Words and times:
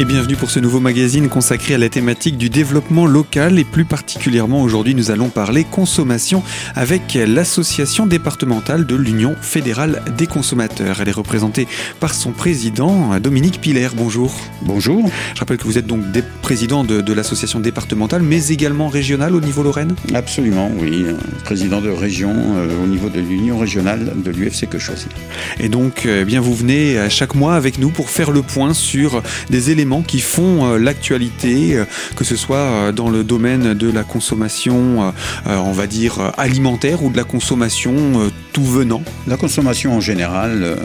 Et 0.00 0.06
bienvenue 0.06 0.34
pour 0.34 0.50
ce 0.50 0.60
nouveau 0.60 0.80
magazine 0.80 1.28
consacré 1.28 1.74
à 1.74 1.78
la 1.78 1.90
thématique 1.90 2.38
du 2.38 2.48
développement 2.48 3.04
local 3.04 3.58
et 3.58 3.64
plus 3.64 3.84
particulièrement 3.84 4.62
aujourd'hui 4.62 4.94
nous 4.94 5.10
allons 5.10 5.28
parler 5.28 5.62
consommation 5.62 6.42
avec 6.74 7.18
l'association 7.26 8.06
départementale 8.06 8.86
de 8.86 8.96
l'Union 8.96 9.36
fédérale 9.42 10.00
des 10.16 10.26
consommateurs. 10.26 11.02
Elle 11.02 11.10
est 11.10 11.12
représentée 11.12 11.68
par 12.00 12.14
son 12.14 12.32
président 12.32 13.20
Dominique 13.20 13.60
Piller. 13.60 13.88
Bonjour. 13.94 14.34
Bonjour. 14.62 15.06
Je 15.34 15.40
rappelle 15.40 15.58
que 15.58 15.64
vous 15.64 15.76
êtes 15.76 15.86
donc 15.86 16.00
président 16.40 16.82
de, 16.82 17.12
l'association 17.12 17.60
départementale 17.60 18.22
mais 18.22 18.48
également 18.48 18.88
régionale 18.88 19.34
au 19.34 19.42
niveau 19.42 19.62
Lorraine? 19.62 19.94
Absolument, 20.14 20.70
oui. 20.78 21.04
Président 21.44 21.82
de 21.82 21.90
région 21.90 22.32
euh, 22.32 22.82
au 22.82 22.86
niveau 22.86 23.10
de 23.10 23.20
l'Union 23.20 23.58
régionale 23.58 24.14
de 24.16 24.30
l'UFC 24.30 24.66
que 24.66 24.78
choisir. 24.78 25.10
Et 25.58 25.68
donc, 25.68 26.06
eh 26.06 26.24
bien, 26.24 26.40
vous 26.40 26.54
venez 26.54 26.96
chaque 27.10 27.34
mois 27.34 27.54
avec 27.54 27.78
nous 27.78 27.90
pour 27.90 28.08
faire 28.08 28.30
le 28.30 28.40
point 28.40 28.72
sur 28.72 29.22
des 29.50 29.70
éléments 29.70 29.89
qui 29.98 30.20
font 30.20 30.64
euh, 30.64 30.78
l'actualité, 30.78 31.76
euh, 31.76 31.84
que 32.16 32.24
ce 32.24 32.36
soit 32.36 32.56
euh, 32.56 32.92
dans 32.92 33.10
le 33.10 33.24
domaine 33.24 33.74
de 33.74 33.90
la 33.90 34.04
consommation, 34.04 35.12
on 35.46 35.72
va 35.72 35.86
dire, 35.86 36.32
alimentaire 36.36 37.02
ou 37.02 37.10
de 37.10 37.16
la 37.16 37.24
consommation 37.24 38.30
tout 38.52 38.64
venant 38.64 39.02
La 39.26 39.36
consommation 39.36 39.94
en 39.94 40.00
général, 40.00 40.76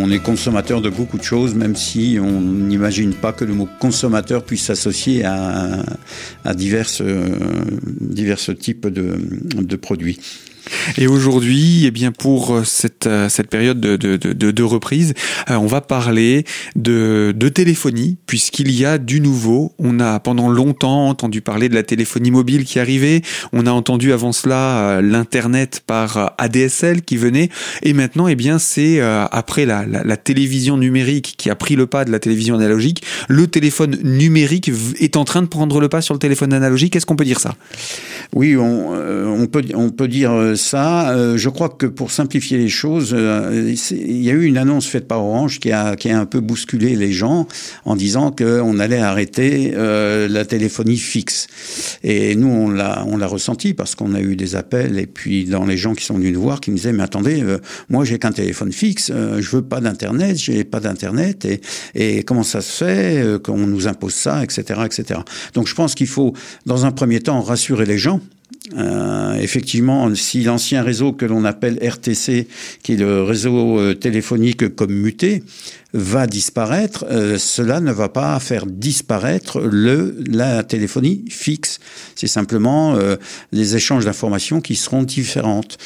on 0.00 0.10
est 0.10 0.18
consommateur 0.18 0.80
de 0.80 0.90
beaucoup 0.90 1.18
de 1.18 1.22
choses, 1.22 1.54
même 1.54 1.76
si 1.76 2.18
on 2.22 2.40
n'imagine 2.40 3.14
pas 3.14 3.32
que 3.32 3.44
le 3.44 3.54
mot 3.54 3.68
consommateur 3.80 4.44
puisse 4.44 4.64
s'associer 4.64 5.24
à, 5.24 5.82
à 6.44 6.54
divers, 6.54 6.88
divers 8.00 8.38
types 8.58 8.86
de 8.86 9.76
produits. 9.76 10.18
Et 10.98 11.06
aujourd'hui, 11.06 11.84
eh 11.86 11.90
bien 11.90 12.12
pour 12.12 12.54
euh, 12.54 12.64
cette, 12.64 13.06
euh, 13.06 13.28
cette 13.28 13.48
période 13.48 13.80
de, 13.80 13.96
de, 13.96 14.16
de, 14.32 14.62
reprise, 14.62 15.14
euh, 15.50 15.56
on 15.56 15.66
va 15.66 15.80
parler 15.80 16.44
de, 16.76 17.32
de 17.36 17.48
téléphonie, 17.48 18.16
puisqu'il 18.26 18.70
y 18.70 18.84
a 18.84 18.98
du 18.98 19.20
nouveau. 19.20 19.72
On 19.78 20.00
a 20.00 20.20
pendant 20.20 20.48
longtemps 20.48 21.08
entendu 21.08 21.40
parler 21.40 21.68
de 21.68 21.74
la 21.74 21.82
téléphonie 21.82 22.30
mobile 22.30 22.64
qui 22.64 22.78
arrivait. 22.78 23.22
On 23.52 23.66
a 23.66 23.70
entendu 23.70 24.12
avant 24.12 24.32
cela 24.32 25.00
l'Internet 25.02 25.82
par 25.86 26.34
ADSL 26.38 27.02
qui 27.02 27.16
venait. 27.16 27.48
Et 27.82 27.92
maintenant, 27.92 28.28
eh 28.28 28.34
bien, 28.34 28.58
c'est 28.58 29.00
après 29.00 29.66
la, 29.66 29.86
la, 29.86 30.04
la, 30.04 30.16
télévision 30.16 30.76
numérique 30.76 31.34
qui 31.36 31.50
a 31.50 31.54
pris 31.54 31.76
le 31.76 31.86
pas 31.86 32.04
de 32.04 32.10
la 32.10 32.18
télévision 32.18 32.54
analogique, 32.54 33.02
le 33.28 33.46
téléphone 33.46 33.98
numérique 34.02 34.70
est 35.00 35.16
en 35.16 35.24
train 35.24 35.42
de 35.42 35.48
prendre 35.48 35.80
le 35.80 35.88
pas 35.88 36.00
sur 36.00 36.14
le 36.14 36.20
téléphone 36.20 36.52
analogique. 36.52 36.96
Est-ce 36.96 37.06
qu'on 37.06 37.16
peut 37.16 37.24
dire 37.24 37.40
ça? 37.40 37.54
Oui, 38.34 38.56
on, 38.56 38.92
on, 38.92 39.46
peut, 39.46 39.64
on 39.74 39.90
peut 39.90 40.08
dire 40.08 40.51
ça, 40.56 41.10
euh, 41.10 41.36
je 41.36 41.48
crois 41.48 41.68
que 41.68 41.86
pour 41.86 42.10
simplifier 42.10 42.58
les 42.58 42.68
choses, 42.68 43.12
euh, 43.12 43.74
il 43.90 44.22
y 44.22 44.30
a 44.30 44.32
eu 44.32 44.44
une 44.44 44.58
annonce 44.58 44.86
faite 44.86 45.06
par 45.08 45.24
Orange 45.24 45.60
qui 45.60 45.72
a, 45.72 45.96
qui 45.96 46.10
a 46.10 46.18
un 46.18 46.26
peu 46.26 46.40
bousculé 46.40 46.96
les 46.96 47.12
gens 47.12 47.46
en 47.84 47.96
disant 47.96 48.30
qu'on 48.30 48.78
allait 48.78 48.98
arrêter 48.98 49.72
euh, 49.74 50.28
la 50.28 50.44
téléphonie 50.44 50.96
fixe. 50.96 51.46
Et 52.02 52.34
nous, 52.34 52.48
on 52.48 52.70
l'a, 52.70 53.04
on 53.06 53.18
ressenti 53.26 53.72
parce 53.72 53.94
qu'on 53.94 54.14
a 54.14 54.20
eu 54.20 54.34
des 54.34 54.56
appels 54.56 54.98
et 54.98 55.06
puis 55.06 55.44
dans 55.44 55.64
les 55.64 55.76
gens 55.76 55.94
qui 55.94 56.04
sont 56.04 56.14
venus 56.14 56.34
nous 56.34 56.42
voir 56.42 56.60
qui 56.60 56.70
nous 56.70 56.76
disaient 56.76 56.92
mais 56.92 57.04
attendez, 57.04 57.42
moi 57.88 58.04
j'ai 58.04 58.18
qu'un 58.18 58.32
téléphone 58.32 58.72
fixe, 58.72 59.12
je 59.12 59.50
veux 59.50 59.62
pas 59.62 59.80
d'internet, 59.80 60.36
j'ai 60.36 60.64
pas 60.64 60.80
d'internet 60.80 61.44
et, 61.44 61.60
et 61.94 62.24
comment 62.24 62.42
ça 62.42 62.60
se 62.60 62.84
fait 62.84 63.40
qu'on 63.44 63.58
nous 63.58 63.86
impose 63.86 64.14
ça, 64.14 64.42
etc., 64.42 64.80
etc. 64.84 65.20
Donc 65.54 65.68
je 65.68 65.74
pense 65.74 65.94
qu'il 65.94 66.08
faut 66.08 66.34
dans 66.66 66.84
un 66.84 66.90
premier 66.90 67.20
temps 67.20 67.40
rassurer 67.40 67.86
les 67.86 67.98
gens 67.98 68.20
euh, 68.76 69.34
effectivement, 69.34 70.14
si 70.14 70.44
l'ancien 70.44 70.82
réseau 70.82 71.12
que 71.12 71.24
l'on 71.24 71.44
appelle 71.44 71.78
RTC, 71.82 72.46
qui 72.82 72.92
est 72.92 72.96
le 72.96 73.22
réseau 73.22 73.78
euh, 73.78 73.94
téléphonique 73.94 74.74
commuté, 74.76 75.42
va 75.92 76.28
disparaître, 76.28 77.04
euh, 77.10 77.38
cela 77.38 77.80
ne 77.80 77.90
va 77.90 78.08
pas 78.08 78.38
faire 78.38 78.66
disparaître 78.66 79.60
le, 79.60 80.16
la 80.30 80.62
téléphonie 80.62 81.24
fixe. 81.28 81.80
C'est 82.14 82.28
simplement 82.28 82.96
les 83.50 83.76
échanges 83.76 84.04
d'informations 84.04 84.60
qui 84.60 84.76
seront 84.76 85.02
différentes. 85.02 85.78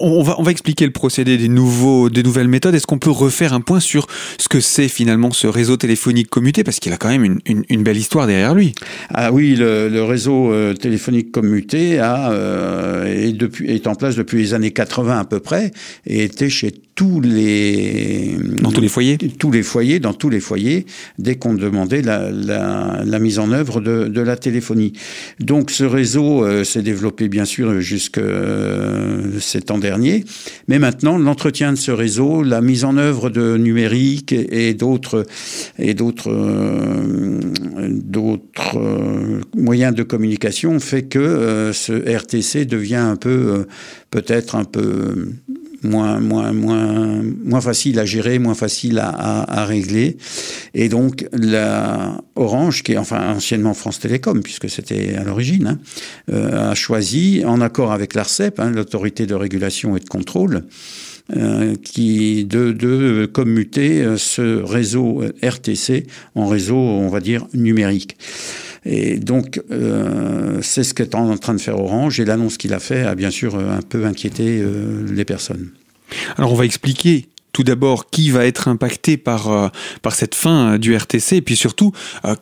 On 0.00 0.22
va, 0.22 0.36
on 0.38 0.42
va 0.42 0.50
expliquer 0.50 0.84
le 0.84 0.90
procédé 0.90 1.36
des, 1.36 1.48
nouveaux, 1.48 2.10
des 2.10 2.22
nouvelles 2.22 2.48
méthodes. 2.48 2.74
Est-ce 2.74 2.86
qu'on 2.86 2.98
peut 2.98 3.10
refaire 3.10 3.52
un 3.52 3.60
point 3.60 3.80
sur 3.80 4.06
ce 4.38 4.48
que 4.48 4.60
c'est 4.60 4.88
finalement 4.88 5.30
ce 5.32 5.46
réseau 5.46 5.76
téléphonique 5.76 6.28
commuté? 6.28 6.64
Parce 6.64 6.80
qu'il 6.80 6.92
a 6.92 6.96
quand 6.96 7.08
même 7.08 7.24
une, 7.24 7.40
une, 7.46 7.64
une, 7.68 7.82
belle 7.82 7.96
histoire 7.96 8.26
derrière 8.26 8.54
lui. 8.54 8.74
Ah 9.12 9.32
oui, 9.32 9.54
le, 9.54 9.88
le 9.88 10.02
réseau 10.02 10.52
euh, 10.52 10.74
téléphonique 10.74 11.32
commuté 11.32 11.98
a, 11.98 12.32
euh, 12.32 13.04
est, 13.06 13.32
depuis, 13.32 13.70
est 13.70 13.86
en 13.86 13.94
place 13.94 14.16
depuis 14.16 14.38
les 14.38 14.54
années 14.54 14.72
80 14.72 15.20
à 15.20 15.24
peu 15.24 15.40
près 15.40 15.70
et 16.06 16.24
était 16.24 16.50
chez 16.50 16.72
tous 16.96 17.20
les 17.20 18.36
dans 18.62 18.72
tous 18.72 18.80
les 18.80 18.88
foyers 18.88 19.18
tous 19.18 19.52
les 19.52 19.62
foyers 19.62 20.00
dans 20.00 20.14
tous 20.14 20.30
les 20.30 20.40
foyers 20.40 20.86
dès 21.18 21.36
qu'on 21.36 21.54
demandait 21.54 22.02
la, 22.02 22.30
la, 22.30 23.02
la, 23.04 23.18
mise 23.18 23.38
en 23.38 23.52
œuvre 23.52 23.80
de, 23.80 24.08
de, 24.08 24.20
la 24.20 24.36
téléphonie. 24.36 24.94
Donc 25.38 25.70
ce 25.70 25.84
réseau 25.84 26.44
euh, 26.44 26.64
s'est 26.64 26.82
développé 26.82 27.28
bien 27.28 27.44
sûr 27.44 27.80
jusque 27.80 28.18
euh, 28.18 29.38
ces 29.40 29.60
temps 29.60 29.78
derniers 29.78 30.24
mais 30.68 30.78
maintenant 30.78 31.18
l'entretien 31.18 31.72
de 31.72 31.78
ce 31.78 31.90
réseau 31.90 32.42
la 32.42 32.60
mise 32.60 32.84
en 32.84 32.96
œuvre 32.96 33.30
de 33.30 33.56
numérique 33.56 34.32
et, 34.32 34.74
d'autres 34.74 35.26
et 35.78 35.94
d'autres 35.94 36.32
euh, 36.32 37.40
d'autres 37.90 38.78
euh, 38.78 39.40
moyens 39.54 39.94
de 39.94 40.02
communication 40.02 40.80
fait 40.80 41.02
que 41.02 41.18
euh, 41.18 41.72
ce 41.72 41.92
RTC 41.92 42.64
devient 42.64 42.96
un 42.96 43.16
peu 43.16 43.66
peut-être 44.10 44.54
un 44.54 44.64
peu 44.64 45.28
moins, 45.82 46.20
moins, 46.20 46.52
moins, 46.52 47.22
moins 47.44 47.60
facile 47.60 47.98
à 47.98 48.04
gérer, 48.04 48.38
moins 48.38 48.54
facile 48.54 48.98
à, 48.98 49.08
à, 49.08 49.64
régler. 49.64 50.16
Et 50.74 50.88
donc, 50.88 51.26
la 51.32 52.20
Orange, 52.34 52.82
qui 52.82 52.92
est 52.92 52.98
enfin 52.98 53.34
anciennement 53.34 53.74
France 53.74 54.00
Télécom, 54.00 54.42
puisque 54.42 54.68
c'était 54.68 55.14
à 55.14 55.24
l'origine, 55.24 55.66
hein, 55.66 55.78
euh, 56.32 56.70
a 56.70 56.74
choisi, 56.74 57.42
en 57.44 57.60
accord 57.60 57.92
avec 57.92 58.14
l'ARCEP, 58.14 58.60
hein, 58.60 58.70
l'autorité 58.70 59.26
de 59.26 59.34
régulation 59.34 59.96
et 59.96 60.00
de 60.00 60.08
contrôle, 60.08 60.64
euh, 61.36 61.74
qui 61.82 62.44
de, 62.44 62.70
de 62.70 63.26
commuter 63.26 64.02
euh, 64.02 64.16
ce 64.16 64.62
réseau 64.62 65.24
RTC 65.42 66.06
en 66.36 66.46
réseau, 66.46 66.76
on 66.76 67.08
va 67.08 67.20
dire, 67.20 67.46
numérique. 67.52 68.16
Et 68.86 69.18
donc, 69.18 69.60
euh, 69.72 70.60
c'est 70.62 70.84
ce 70.84 70.94
qu'est 70.94 71.14
en 71.16 71.36
train 71.36 71.54
de 71.54 71.60
faire 71.60 71.78
Orange. 71.78 72.20
Et 72.20 72.24
l'annonce 72.24 72.56
qu'il 72.56 72.72
a 72.72 72.78
fait 72.78 73.02
a 73.02 73.14
bien 73.14 73.30
sûr 73.30 73.56
un 73.56 73.82
peu 73.82 74.06
inquiété 74.06 74.60
euh, 74.60 75.04
les 75.12 75.24
personnes. 75.24 75.70
Alors, 76.38 76.52
on 76.52 76.56
va 76.56 76.64
expliquer 76.64 77.26
tout 77.52 77.64
d'abord 77.64 78.10
qui 78.10 78.30
va 78.30 78.46
être 78.46 78.68
impacté 78.68 79.16
par, 79.16 79.50
euh, 79.50 79.68
par 80.02 80.14
cette 80.14 80.34
fin 80.34 80.78
du 80.78 80.94
RTC 80.94 81.36
et 81.36 81.42
puis 81.42 81.56
surtout 81.56 81.92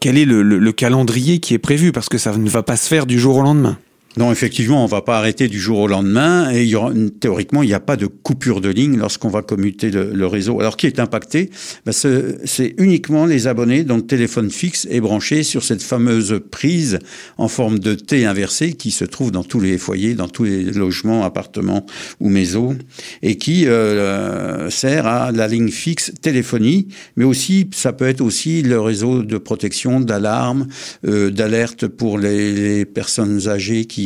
quel 0.01 0.19
est 0.19 0.25
le 0.25 0.73
calendrier 0.73 1.39
qui 1.39 1.55
est 1.55 1.59
prévu 1.59 1.93
parce 1.93 2.09
que 2.09 2.19
ça 2.19 2.37
ne 2.37 2.49
va 2.49 2.63
pas 2.63 2.77
se 2.77 2.89
faire 2.89 3.07
du 3.07 3.19
jour 3.19 3.37
au 3.37 3.43
lendemain. 3.43 3.79
Non, 4.17 4.31
effectivement, 4.31 4.85
on 4.85 4.87
va 4.87 5.03
pas 5.03 5.19
arrêter 5.19 5.49
du 5.49 5.59
jour 5.59 5.81
au 5.81 5.89
lendemain 5.89 6.49
et 6.51 6.71
théoriquement, 7.19 7.65
il 7.65 7.67
n'y 7.67 7.75
a 7.75 7.81
pas 7.81 7.97
de 7.97 8.07
coupure 8.07 8.61
de 8.61 8.69
ligne 8.69 8.97
lorsqu'on 8.97 9.29
va 9.29 9.43
commuter 9.43 9.91
le, 9.91 10.27
réseau. 10.27 10.61
Alors, 10.61 10.77
qui 10.77 10.87
est 10.87 11.01
impacté? 11.01 11.51
Ben, 11.85 11.93
C'est 11.93 12.75
uniquement 12.79 13.27
les 13.27 13.49
abonnés 13.49 13.83
dont 13.83 13.97
le 13.97 14.07
téléphone 14.07 14.51
fixe 14.51 14.87
est 14.89 15.01
branché 15.01 15.43
sur 15.43 15.65
cette 15.65 15.83
fameuse 15.83 16.41
prise 16.51 17.01
en 17.39 17.49
forme 17.49 17.81
de 17.81 17.95
T 17.95 18.25
inversé 18.25 18.75
qui 18.75 18.93
se 18.93 19.05
trouve 19.05 19.33
dans 19.33 19.43
tous 19.43 19.59
les 19.59 19.79
foyers, 19.79 20.15
dans 20.15 20.29
tous 20.29 20.45
les 20.45 20.63
logements, 20.63 21.25
appartements 21.25 21.85
ou 22.21 22.29
maisons 22.29 22.79
et 23.23 23.37
qui 23.37 23.67
euh, 23.67 24.71
sert 24.71 25.07
à 25.07 25.33
la 25.33 25.49
ligne 25.49 25.71
fixe 25.71 26.13
téléphonie, 26.21 26.87
mais 27.17 27.25
aussi, 27.25 27.69
ça 27.75 27.93
peut 27.93 28.09
être 28.09 28.21
aussi 28.21 28.63
le 28.63 28.81
réseau 28.81 29.23
de 29.23 29.39
protection, 29.39 30.01
d'alarme, 30.01 30.69
euh, 31.07 31.31
d'alerte 31.31 31.89
pour 31.89 32.19
les, 32.19 32.53
les 32.53 32.85
personnes 32.85 33.49
âgées 33.49 33.87
qui 33.87 34.04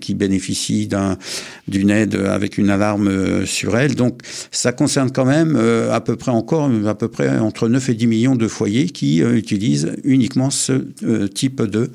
qui, 0.00 0.14
bénéficient 0.14 0.88
d'une 1.68 1.90
aide 1.90 2.14
avec 2.14 2.58
une 2.58 2.70
alarme 2.70 3.08
euh, 3.08 3.46
sur 3.46 3.76
elle. 3.76 3.94
Donc 3.94 4.20
ça 4.50 4.72
concerne 4.72 5.10
quand 5.10 5.24
même 5.24 5.54
euh, 5.56 5.92
à 5.92 6.00
peu 6.00 6.16
près 6.16 6.30
encore 6.30 6.70
à 6.86 6.94
peu 6.94 7.08
près 7.08 7.38
entre 7.38 7.68
9 7.68 7.88
et 7.90 7.94
10 7.94 8.06
millions 8.06 8.36
de 8.36 8.48
foyers 8.48 8.86
qui 8.86 9.22
euh, 9.22 9.36
utilisent 9.36 9.92
uniquement 10.04 10.50
ce 10.50 10.72
type 11.26 11.62
de 11.62 11.90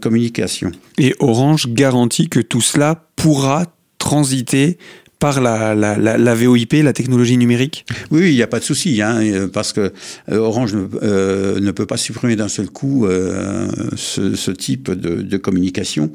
communication. 0.00 0.72
Et 0.98 1.14
Orange 1.18 1.68
garantit 1.68 2.28
que 2.28 2.40
tout 2.40 2.60
cela 2.60 3.06
pourra 3.16 3.64
transiter 3.98 4.78
par 5.18 5.40
la, 5.40 5.74
la, 5.74 5.96
la, 5.96 6.18
la, 6.18 6.34
VoIP, 6.34 6.74
la 6.82 6.92
technologie 6.92 7.36
numérique 7.36 7.86
Oui, 8.10 8.30
il 8.30 8.34
n'y 8.34 8.42
a 8.42 8.46
pas 8.46 8.58
de 8.58 8.64
souci, 8.64 9.00
hein, 9.00 9.48
parce 9.52 9.72
que 9.72 9.92
euh, 10.30 10.36
Orange 10.36 10.74
ne, 10.74 10.86
euh, 11.02 11.58
ne, 11.60 11.70
peut 11.70 11.86
pas 11.86 11.96
supprimer 11.96 12.36
d'un 12.36 12.48
seul 12.48 12.68
coup 12.68 13.06
euh, 13.06 13.68
ce, 13.96 14.50
type 14.50 14.90
de, 14.90 15.36
communication. 15.36 16.10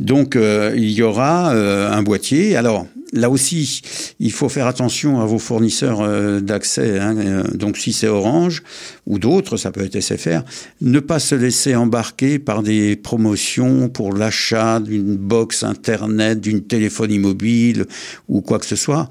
Donc, 0.00 0.36
euh, 0.36 0.72
il 0.76 0.90
y 0.90 1.02
aura 1.02 1.52
euh, 1.52 1.90
un 1.90 2.02
boîtier. 2.02 2.56
Alors, 2.56 2.86
là 3.12 3.30
aussi, 3.30 3.82
il 4.18 4.32
faut 4.32 4.48
faire 4.48 4.66
attention 4.66 5.20
à 5.20 5.26
vos 5.26 5.38
fournisseurs 5.38 6.00
euh, 6.00 6.40
d'accès. 6.40 6.98
Hein, 6.98 7.16
euh, 7.18 7.42
donc, 7.54 7.76
si 7.76 7.92
c'est 7.92 8.08
Orange 8.08 8.62
ou 9.06 9.18
d'autres, 9.18 9.56
ça 9.56 9.70
peut 9.70 9.84
être 9.84 10.00
SFR, 10.00 10.42
ne 10.80 11.00
pas 11.00 11.18
se 11.18 11.34
laisser 11.34 11.74
embarquer 11.74 12.38
par 12.38 12.62
des 12.62 12.96
promotions 12.96 13.88
pour 13.88 14.12
l'achat 14.12 14.80
d'une 14.80 15.16
box 15.16 15.62
Internet, 15.62 16.40
d'une 16.40 16.62
téléphonie 16.62 17.18
mobile 17.18 17.86
ou 18.28 18.40
quoi 18.40 18.58
que 18.58 18.66
ce 18.66 18.76
soit. 18.76 19.08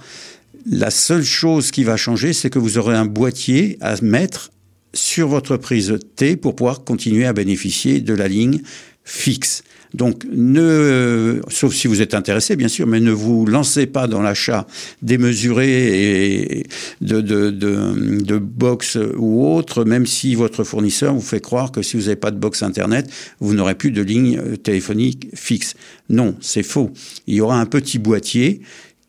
La 0.69 0.89
seule 0.89 1.23
chose 1.23 1.71
qui 1.71 1.83
va 1.83 1.95
changer, 1.95 2.33
c'est 2.33 2.49
que 2.49 2.59
vous 2.59 2.77
aurez 2.77 2.95
un 2.95 3.05
boîtier 3.05 3.77
à 3.81 3.95
mettre 4.01 4.51
sur 4.93 5.27
votre 5.27 5.57
prise 5.57 5.99
T 6.15 6.37
pour 6.37 6.55
pouvoir 6.55 6.83
continuer 6.83 7.25
à 7.25 7.33
bénéficier 7.33 7.99
de 7.99 8.13
la 8.13 8.27
ligne 8.27 8.61
fixe. 9.03 9.63
Donc, 9.95 10.25
ne, 10.29 11.39
sauf 11.47 11.73
si 11.73 11.87
vous 11.87 12.01
êtes 12.01 12.13
intéressé, 12.13 12.57
bien 12.57 12.67
sûr, 12.67 12.85
mais 12.85 12.99
ne 12.99 13.11
vous 13.11 13.45
lancez 13.45 13.85
pas 13.85 14.07
dans 14.07 14.21
l'achat 14.21 14.67
démesuré 15.01 16.65
de, 16.99 17.21
de, 17.21 17.49
de, 17.49 18.21
de 18.21 18.37
box 18.37 18.97
ou 19.17 19.45
autre, 19.47 19.85
même 19.85 20.05
si 20.05 20.35
votre 20.35 20.65
fournisseur 20.65 21.13
vous 21.13 21.21
fait 21.21 21.39
croire 21.39 21.71
que 21.71 21.81
si 21.81 21.95
vous 21.95 22.03
n'avez 22.03 22.17
pas 22.17 22.31
de 22.31 22.37
box 22.37 22.61
Internet, 22.61 23.09
vous 23.39 23.53
n'aurez 23.53 23.75
plus 23.75 23.91
de 23.91 24.01
ligne 24.01 24.57
téléphonique 24.57 25.29
fixe. 25.33 25.75
Non, 26.09 26.35
c'est 26.41 26.63
faux. 26.63 26.91
Il 27.27 27.35
y 27.35 27.41
aura 27.41 27.59
un 27.59 27.65
petit 27.65 27.97
boîtier 27.97 28.61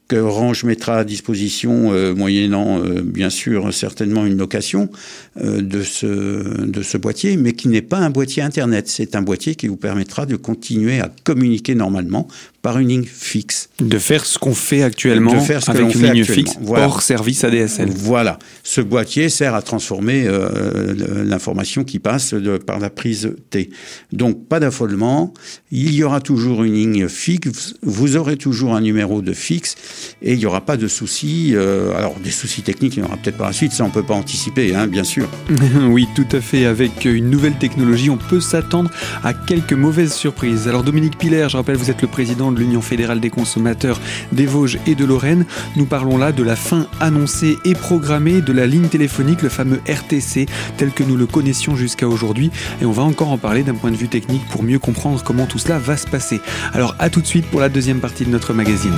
que 0.09 0.17
Orange 0.17 0.65
mettra 0.65 0.99
à 0.99 1.05
disposition, 1.05 1.93
euh, 1.93 2.15
moyennant 2.15 2.79
euh, 2.79 3.03
bien 3.03 3.31
sûr 3.31 3.73
certainement 3.75 4.25
une 4.25 4.37
location 4.37 4.89
euh, 5.41 5.61
de, 5.61 5.83
ce, 5.83 6.07
de 6.07 6.83
ce 6.83 6.97
boîtier, 6.97 7.37
mais 7.37 7.53
qui 7.53 7.69
n'est 7.69 7.83
pas 7.83 7.99
un 7.99 8.11
boîtier 8.11 8.43
Internet. 8.43 8.89
C'est 8.89 9.17
un 9.17 9.23
boîtier 9.23 9.57
qui 9.57 9.67
vous 9.67 9.77
permettra 9.77 10.27
de 10.27 10.37
continuer 10.37 11.01
à 11.01 11.11
communiquer 11.25 11.75
normalement 11.75 12.29
par 12.67 12.81
une 12.81 12.89
ligne 12.89 13.05
fixe. 13.05 13.69
De 13.79 13.97
faire 13.97 14.27
ce 14.27 14.41
qu'on 14.41 14.53
fait 14.53 14.83
actuellement 14.83 15.35
de 15.35 15.39
faire 15.39 15.63
ce 15.63 15.71
avec 15.71 15.95
une 15.95 16.11
ligne 16.11 16.25
fixe 16.25 16.55
Voilà. 16.61 16.87
hors 16.87 17.01
service 17.01 17.45
ADSL. 17.45 17.89
Voilà. 17.95 18.41
Ce 18.65 18.81
boîtier 18.81 19.29
sert 19.29 19.55
à 19.55 19.63
transformer 19.63 20.25
euh, 20.27 21.23
l'information 21.25 21.85
qui 21.85 22.01
passe 22.01 22.35
de, 22.35 22.57
par 22.59 22.81
la 22.81 22.91
prise 22.91 23.37
T. 23.51 23.71
Donc, 24.13 24.49
pas 24.49 24.59
d'affolement. 24.59 25.33
Il 25.71 25.95
y 25.95 26.03
aura 26.03 26.21
toujours 26.21 26.65
une 26.65 26.75
ligne 26.75 27.07
fixe. 27.07 27.75
Vous 27.85 28.17
aurez 28.17 28.37
toujours 28.37 28.75
un 28.75 28.81
numéro 28.81 29.23
de 29.23 29.33
fixe 29.33 29.77
et 30.21 30.33
il 30.33 30.39
n'y 30.41 30.47
aura 30.47 30.63
pas 30.63 30.77
de 30.77 30.89
soucis. 30.89 31.53
euh, 31.55 31.97
alors, 31.97 32.17
des 32.19 32.33
soucis 32.33 32.63
techniques, 32.63 32.97
il 32.97 33.01
y 33.01 33.03
en 33.05 33.07
aura 33.07 33.17
peut-être 33.17 33.39
par 33.39 33.47
la 33.47 33.53
suite. 33.53 33.71
Ça, 33.71 33.85
on 33.85 33.91
peut 33.91 34.03
pas 34.03 34.15
anticiper, 34.15 34.75
hein, 34.75 34.89
bien 34.89 35.05
sûr. 35.05 35.29
oui, 35.89 36.09
tout 36.17 36.27
à 36.33 36.41
fait. 36.41 36.65
Avec 36.67 37.05
une 37.05 37.31
nouvelle 37.31 37.55
technologie, 37.59 38.11
on 38.11 38.17
peut 38.19 38.41
s'attendre 38.41 38.91
à 39.23 39.35
quelques 39.35 39.73
mauvaises 39.73 40.15
surprises. 40.15 40.67
Alors 40.67 40.83
Dominique 40.83 41.17
Piller, 41.17 41.47
je 41.49 41.57
rappelle, 41.57 41.77
vous 41.77 41.91
êtes 41.93 42.03
le 42.03 42.09
président 42.09 42.56
l'Union 42.57 42.81
fédérale 42.81 43.21
des 43.21 43.31
consommateurs 43.31 44.01
des 44.33 44.47
Vosges 44.47 44.79
et 44.87 44.95
de 44.95 45.05
Lorraine. 45.05 45.45
Nous 45.77 45.87
parlons 45.87 46.19
là 46.19 46.33
de 46.33 46.43
la 46.43 46.57
fin 46.57 46.87
annoncée 47.01 47.57
et 47.65 47.75
programmée 47.75 48.41
de 48.41 48.53
la 48.53 48.67
ligne 48.67 48.89
téléphonique, 48.89 49.43
le 49.43 49.49
fameux 49.49 49.81
RTC, 49.89 50.47
tel 50.77 50.91
que 50.91 51.03
nous 51.03 51.17
le 51.17 51.27
connaissions 51.27 51.77
jusqu'à 51.77 52.09
aujourd'hui. 52.09 52.51
Et 52.81 52.85
on 52.85 52.93
va 52.93 53.03
encore 53.03 53.31
en 53.31 53.39
parler 53.39 53.63
d'un 53.63 53.75
point 53.75 53.91
de 53.91 53.97
vue 53.97 54.09
technique 54.09 54.47
pour 54.51 54.63
mieux 54.63 54.79
comprendre 54.79 55.23
comment 55.23 55.47
tout 55.47 55.59
cela 55.59 55.79
va 55.79 55.97
se 55.97 56.07
passer. 56.07 56.41
Alors 56.73 56.97
à 56.99 57.11
tout 57.11 57.21
de 57.21 57.27
suite 57.27 57.47
pour 57.47 57.61
la 57.61 57.69
deuxième 57.69 58.01
partie 58.01 58.25
de 58.25 58.31
notre 58.31 58.53
magazine. 58.53 58.95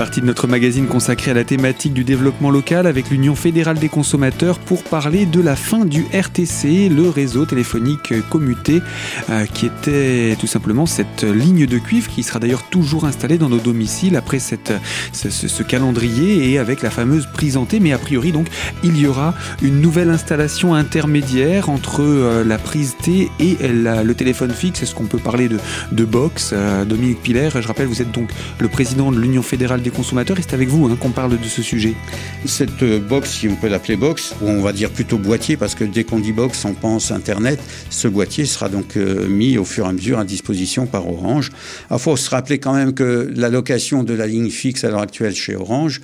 Partie 0.00 0.22
de 0.22 0.26
notre 0.26 0.46
magazine 0.46 0.86
consacrée 0.86 1.30
à 1.30 1.34
la 1.34 1.44
thématique 1.44 1.92
du 1.92 2.04
développement 2.04 2.50
local 2.50 2.86
avec 2.86 3.10
l'Union 3.10 3.34
fédérale 3.34 3.78
des 3.78 3.90
consommateurs 3.90 4.58
pour 4.58 4.82
parler 4.82 5.26
de 5.26 5.42
la 5.42 5.56
fin 5.56 5.84
du 5.84 6.06
RTC, 6.14 6.88
le 6.88 7.10
réseau 7.10 7.44
téléphonique 7.44 8.14
commuté, 8.30 8.80
euh, 9.28 9.44
qui 9.44 9.66
était 9.66 10.38
tout 10.40 10.46
simplement 10.46 10.86
cette 10.86 11.22
ligne 11.22 11.66
de 11.66 11.76
cuivre 11.76 12.08
qui 12.08 12.22
sera 12.22 12.38
d'ailleurs 12.38 12.62
toujours 12.70 13.04
installée 13.04 13.36
dans 13.36 13.50
nos 13.50 13.58
domiciles 13.58 14.16
après 14.16 14.38
cette, 14.38 14.72
ce, 15.12 15.62
calendrier 15.62 16.50
et 16.50 16.56
avec 16.56 16.80
la 16.80 16.88
fameuse 16.88 17.26
prise 17.26 17.58
en 17.58 17.66
T. 17.66 17.78
Mais 17.78 17.92
a 17.92 17.98
priori, 17.98 18.32
donc, 18.32 18.46
il 18.82 18.98
y 18.98 19.06
aura 19.06 19.34
une 19.60 19.82
nouvelle 19.82 20.08
installation 20.08 20.72
intermédiaire 20.72 21.68
entre 21.68 22.00
euh, 22.00 22.42
la 22.42 22.56
prise 22.56 22.96
T 23.02 23.30
et 23.38 23.58
le 23.68 24.12
téléphone 24.14 24.52
fixe. 24.52 24.82
Est-ce 24.82 24.94
qu'on 24.94 25.04
peut 25.04 25.18
parler 25.18 25.50
de, 25.50 25.58
de 25.92 26.04
box 26.06 26.54
Euh, 26.54 26.86
Dominique 26.86 27.20
Piller, 27.20 27.50
je 27.54 27.68
rappelle, 27.68 27.86
vous 27.86 28.00
êtes 28.00 28.12
donc 28.12 28.30
le 28.60 28.68
président 28.68 29.12
de 29.12 29.20
l'Union 29.20 29.42
fédérale 29.42 29.82
des 29.82 29.89
consommateurs 29.90 30.38
et 30.38 30.42
c'est 30.42 30.54
avec 30.54 30.68
vous 30.68 30.86
hein, 30.86 30.96
qu'on 30.98 31.10
parle 31.10 31.38
de 31.38 31.44
ce 31.44 31.62
sujet. 31.62 31.94
Cette 32.46 32.82
euh, 32.82 32.98
box, 32.98 33.30
si 33.30 33.48
on 33.48 33.56
peut 33.56 33.68
l'appeler 33.68 33.96
box, 33.96 34.34
ou 34.42 34.48
on 34.48 34.62
va 34.62 34.72
dire 34.72 34.90
plutôt 34.90 35.18
boîtier, 35.18 35.56
parce 35.56 35.74
que 35.74 35.84
dès 35.84 36.04
qu'on 36.04 36.18
dit 36.18 36.32
box, 36.32 36.64
on 36.64 36.74
pense 36.74 37.10
Internet. 37.10 37.60
Ce 37.90 38.08
boîtier 38.08 38.44
sera 38.44 38.68
donc 38.68 38.96
euh, 38.96 39.26
mis 39.28 39.58
au 39.58 39.64
fur 39.64 39.86
et 39.86 39.88
à 39.88 39.92
mesure 39.92 40.18
à 40.18 40.24
disposition 40.24 40.86
par 40.86 41.08
Orange. 41.08 41.50
Il 41.90 41.98
faut 41.98 42.16
se 42.16 42.30
rappeler 42.30 42.58
quand 42.58 42.74
même 42.74 42.94
que 42.94 43.30
la 43.34 43.48
location 43.48 44.02
de 44.02 44.14
la 44.14 44.26
ligne 44.26 44.50
fixe 44.50 44.84
à 44.84 44.90
l'heure 44.90 45.02
actuelle 45.02 45.34
chez 45.34 45.56
Orange, 45.56 46.00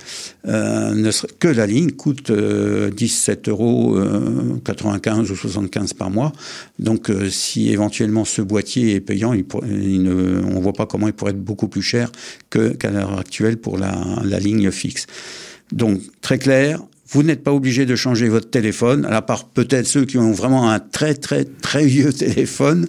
euh, 0.47 0.93
ne 0.93 1.11
que 1.39 1.47
la 1.47 1.67
ligne 1.67 1.91
coûte 1.91 2.29
euh, 2.29 2.89
17 2.89 3.49
euros 3.49 3.97
euh, 3.97 4.59
95 4.63 5.29
ou 5.29 5.35
75 5.35 5.93
par 5.93 6.09
mois. 6.09 6.31
Donc, 6.79 7.11
si 7.29 7.69
éventuellement 7.69 8.23
ce 8.23 8.41
boîtier 8.41 8.95
est 8.95 8.99
payant, 9.01 9.33
on 9.33 9.65
ne 9.65 10.61
voit 10.61 10.73
pas 10.73 10.85
comment 10.85 11.07
il 11.07 11.13
pourrait 11.13 11.31
être 11.31 11.43
beaucoup 11.43 11.67
plus 11.67 11.81
cher 11.81 12.11
qu'à 12.49 12.91
l'heure 12.91 13.17
actuelle 13.17 13.57
pour 13.57 13.76
la, 13.77 13.95
la 14.23 14.39
ligne 14.39 14.71
fixe. 14.71 15.05
Donc, 15.71 15.99
très 16.21 16.37
clair, 16.37 16.79
vous 17.09 17.23
n'êtes 17.23 17.41
pas 17.41 17.53
obligé 17.53 17.85
de 17.85 17.95
changer 17.95 18.27
votre 18.27 18.49
téléphone, 18.49 19.05
à 19.09 19.21
part 19.21 19.45
peut-être 19.45 19.87
ceux 19.87 20.03
qui 20.03 20.17
ont 20.17 20.33
vraiment 20.33 20.69
un 20.69 20.79
très, 20.79 21.13
très, 21.13 21.45
très 21.45 21.85
vieux 21.85 22.11
téléphone, 22.25 22.85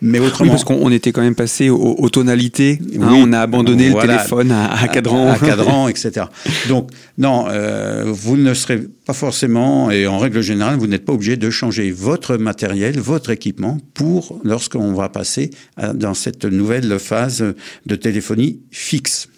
mais 0.00 0.18
Oui, 0.18 0.26
autrement... 0.26 0.52
parce 0.52 0.64
qu'on 0.64 0.76
on 0.80 0.90
était 0.90 1.12
quand 1.12 1.20
même 1.20 1.34
passé 1.34 1.68
aux, 1.68 1.76
aux 1.98 2.08
tonalités. 2.08 2.78
hein, 2.80 2.86
Oui. 3.10 3.22
on 3.26 3.32
a 3.34 3.40
abandonné 3.40 3.90
Voilà. 3.90 4.12
le 4.14 4.18
téléphone 4.18 4.52
à, 4.52 4.72
à 4.72 4.88
cadran. 4.88 5.28
À, 5.28 5.32
à 5.34 5.38
cadran, 5.38 5.88
etc. 5.88 6.26
Donc, 6.68 6.90
non, 7.18 7.44
euh, 7.50 8.04
vous 8.06 8.38
ne 8.38 8.54
serez 8.54 8.78
pas 9.04 9.12
forcément, 9.12 9.90
et 9.90 10.06
en 10.06 10.18
règle 10.18 10.40
générale, 10.40 10.76
vous 10.78 10.86
n'êtes 10.86 11.04
pas 11.04 11.12
obligé 11.12 11.36
de 11.36 11.50
changer 11.50 11.90
votre 11.90 12.38
matériel, 12.38 12.98
votre 12.98 13.28
équipement, 13.30 13.76
pour 13.92 14.40
lorsqu'on 14.44 14.94
va 14.94 15.10
passer 15.10 15.50
à- 15.76 15.92
dans 15.92 16.14
cette 16.14 16.46
nouvelle 16.46 16.98
phase 16.98 17.44
de 17.84 17.94
téléphonie 17.96 18.60
fixe. 18.70 19.28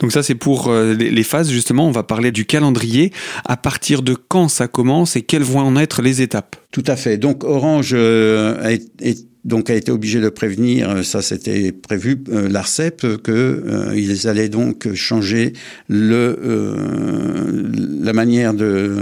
Donc 0.00 0.12
ça, 0.12 0.22
c'est 0.22 0.34
pour 0.34 0.68
euh, 0.68 0.94
les, 0.94 1.22
phases. 1.22 1.50
Justement, 1.50 1.86
on 1.88 1.92
va 1.92 2.02
parler 2.02 2.32
du 2.32 2.44
calendrier. 2.46 3.12
À 3.44 3.56
partir 3.56 4.02
de 4.02 4.14
quand 4.14 4.48
ça 4.48 4.68
commence 4.68 5.16
et 5.16 5.22
quelles 5.22 5.42
vont 5.42 5.60
en 5.60 5.76
être 5.76 6.02
les 6.02 6.22
étapes 6.22 6.56
Tout 6.70 6.84
à 6.86 6.96
fait. 6.96 7.16
Donc 7.18 7.44
Orange 7.44 7.92
euh, 7.94 8.62
a, 8.62 8.72
est- 8.72 9.26
donc 9.44 9.68
a 9.68 9.74
été 9.74 9.92
obligé 9.92 10.20
de 10.22 10.30
prévenir, 10.30 10.88
euh, 10.88 11.02
ça 11.02 11.20
c'était 11.20 11.70
prévu, 11.70 12.22
euh, 12.30 12.48
l'ARCEP, 12.48 13.22
que 13.22 13.30
euh, 13.30 13.92
ils 13.94 14.26
allaient 14.26 14.48
donc 14.48 14.92
changer 14.94 15.52
le, 15.88 16.38
euh, 16.42 17.70
la 18.02 18.14
manière 18.14 18.54
de, 18.54 18.96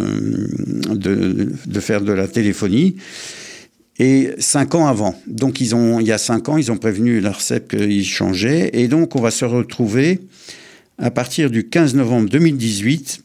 de, 0.91 1.49
de 1.65 1.81
faire 1.81 2.01
de 2.01 2.13
la 2.13 2.27
téléphonie. 2.27 2.97
Et 4.01 4.31
cinq 4.39 4.75
ans 4.75 4.89
avant. 4.89 5.15
Donc 5.29 5.61
ils 5.61 5.77
ont, 5.77 6.01
il 6.01 6.07
y 6.09 6.13
a 6.13 6.19
cinq 6.19 6.49
ans, 6.49 6.57
ils 6.57 6.73
ont 6.73 6.77
prévenu 6.79 7.21
l'ARCEP 7.21 7.77
qu'ils 7.77 8.05
changeaient. 8.05 8.71
Et 8.73 8.89
donc 8.89 9.15
on 9.15 9.21
va 9.21 9.31
se 9.31 9.45
retrouver 9.45 10.19
à 11.03 11.11
partir 11.11 11.51
du 11.51 11.69
15 11.69 11.95
novembre 11.95 12.31
2018 12.31 13.23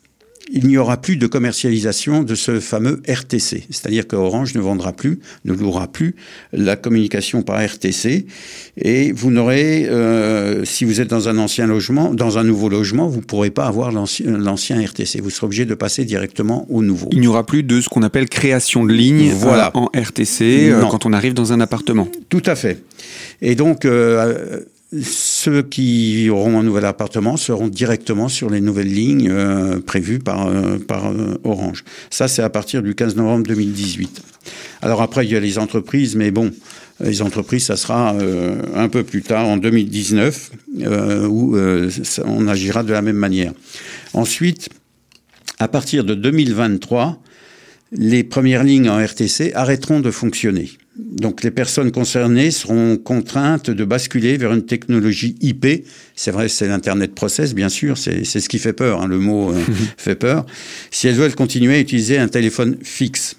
il 0.49 0.67
n'y 0.67 0.77
aura 0.77 0.97
plus 0.97 1.17
de 1.17 1.27
commercialisation 1.27 2.23
de 2.23 2.33
ce 2.35 2.59
fameux 2.59 3.01
RTC. 3.07 3.65
C'est-à-dire 3.69 4.07
que 4.07 4.15
Orange 4.15 4.55
ne 4.55 4.61
vendra 4.61 4.93
plus, 4.93 5.19
ne 5.45 5.53
louera 5.53 5.87
plus 5.87 6.15
la 6.53 6.77
communication 6.77 7.41
par 7.41 7.61
RTC. 7.61 8.25
Et 8.77 9.11
vous 9.11 9.29
n'aurez, 9.29 9.87
euh, 9.89 10.63
si 10.63 10.85
vous 10.85 11.01
êtes 11.01 11.09
dans 11.09 11.27
un 11.27 11.37
ancien 11.37 11.67
logement, 11.67 12.13
dans 12.13 12.37
un 12.37 12.45
nouveau 12.45 12.69
logement, 12.69 13.07
vous 13.07 13.19
ne 13.19 13.25
pourrez 13.25 13.49
pas 13.49 13.65
avoir 13.65 13.91
l'ancien 13.91 14.81
RTC. 14.81 15.19
Vous 15.19 15.29
serez 15.29 15.45
obligé 15.47 15.65
de 15.65 15.73
passer 15.75 16.05
directement 16.05 16.65
au 16.69 16.81
nouveau. 16.81 17.09
Il 17.11 17.19
n'y 17.19 17.27
aura 17.27 17.45
plus 17.45 17.63
de 17.63 17.81
ce 17.81 17.89
qu'on 17.89 18.03
appelle 18.03 18.29
création 18.29 18.85
de 18.85 18.93
ligne 18.93 19.31
Voilà. 19.31 19.73
euh, 19.75 19.79
en 19.79 19.89
RTC 19.93 20.69
euh, 20.71 20.81
quand 20.89 21.05
on 21.05 21.11
arrive 21.11 21.33
dans 21.33 21.51
un 21.51 21.59
appartement. 21.59 22.07
Tout 22.29 22.43
à 22.45 22.55
fait. 22.55 22.81
Et 23.41 23.55
donc, 23.55 23.83
euh, 23.83 24.61
ceux 24.93 25.63
qui 25.63 26.29
auront 26.29 26.59
un 26.59 26.63
nouvel 26.63 26.85
appartement 26.85 27.35
seront 27.35 27.67
directement 27.67 28.29
sur 28.29 28.49
les 28.49 28.61
nouvelles 28.61 28.93
lignes 28.93 29.29
euh, 29.29 29.79
prévues 29.79 30.19
par, 30.19 30.47
euh, 30.47 30.77
euh, 30.89 31.37
Orange. 31.43 31.83
Ça, 32.09 32.27
c'est 32.27 32.41
à 32.41 32.49
partir 32.49 32.81
du 32.81 32.95
15 32.95 33.15
novembre 33.17 33.45
2018. 33.47 34.21
Alors 34.81 35.01
après, 35.01 35.25
il 35.25 35.31
y 35.31 35.35
a 35.35 35.41
les 35.41 35.57
entreprises, 35.57 36.15
mais 36.15 36.31
bon, 36.31 36.53
les 37.01 37.21
entreprises, 37.21 37.65
ça 37.65 37.75
sera 37.75 38.15
un 38.75 38.89
peu 38.89 39.03
plus 39.03 39.21
tard, 39.21 39.45
en 39.45 39.57
2019, 39.57 40.51
euh, 40.81 41.27
où 41.27 41.57
on 42.25 42.47
agira 42.47 42.83
de 42.83 42.93
la 42.93 43.01
même 43.01 43.17
manière. 43.17 43.51
Ensuite, 44.13 44.69
à 45.59 45.67
partir 45.67 46.05
de 46.05 46.15
2023, 46.15 47.19
les 47.91 48.23
premières 48.23 48.63
lignes 48.63 48.89
en 48.89 49.03
RTC 49.03 49.53
arrêteront 49.53 49.99
de 49.99 50.11
fonctionner. 50.11 50.71
Donc 50.97 51.43
les 51.43 51.51
personnes 51.51 51.91
concernées 51.91 52.51
seront 52.51 52.97
contraintes 52.97 53.69
de 53.69 53.85
basculer 53.85 54.37
vers 54.37 54.51
une 54.51 54.65
technologie 54.65 55.35
IP. 55.41 55.85
C'est 56.15 56.31
vrai, 56.31 56.49
c'est 56.49 56.67
l'Internet 56.67 57.13
Process, 57.13 57.53
bien 57.53 57.69
sûr, 57.69 57.97
c'est 57.97 58.23
ce 58.25 58.49
qui 58.49 58.57
fait 58.57 58.73
peur, 58.73 59.01
hein, 59.01 59.07
le 59.07 59.19
mot 59.19 59.51
euh, 59.51 59.63
fait 59.97 60.15
peur. 60.15 60.45
Si 60.89 61.07
elles 61.07 61.15
veulent 61.15 61.35
continuer 61.35 61.75
à 61.75 61.79
utiliser 61.79 62.17
un 62.17 62.27
téléphone 62.27 62.77
fixe. 62.81 63.37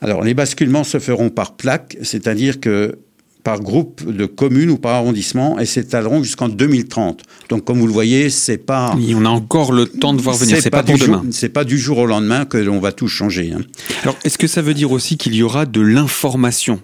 Alors 0.00 0.22
les 0.22 0.32
basculements 0.32 0.84
se 0.84 0.98
feront 0.98 1.28
par 1.28 1.56
plaque, 1.56 1.98
c'est-à-dire 2.02 2.60
que 2.60 2.98
par 3.42 3.60
groupe 3.60 4.04
de 4.04 4.26
communes 4.26 4.70
ou 4.70 4.78
par 4.78 4.94
arrondissement 4.94 5.58
et 5.58 5.66
s'étaleront 5.66 6.22
jusqu'en 6.22 6.48
2030. 6.48 7.22
Donc, 7.48 7.64
comme 7.64 7.78
vous 7.78 7.86
le 7.86 7.92
voyez, 7.92 8.30
c'est 8.30 8.58
pas. 8.58 8.96
on 9.14 9.24
a 9.24 9.28
encore 9.28 9.72
le 9.72 9.86
temps 9.86 10.14
de 10.14 10.20
voir 10.20 10.36
venir. 10.36 10.58
C'est 10.60 10.70
pas, 10.70 10.82
pas, 10.82 10.92
pour 10.92 10.98
demain. 10.98 11.24
C'est 11.30 11.48
pas 11.48 11.64
du 11.64 11.78
jour 11.78 11.98
au 11.98 12.06
lendemain 12.06 12.44
que 12.44 12.58
l'on 12.58 12.80
va 12.80 12.92
tout 12.92 13.08
changer. 13.08 13.52
Hein. 13.52 13.60
Alors, 14.02 14.16
est-ce 14.24 14.38
que 14.38 14.46
ça 14.46 14.62
veut 14.62 14.74
dire 14.74 14.92
aussi 14.92 15.16
qu'il 15.16 15.34
y 15.34 15.42
aura 15.42 15.66
de 15.66 15.80
l'information? 15.80 16.80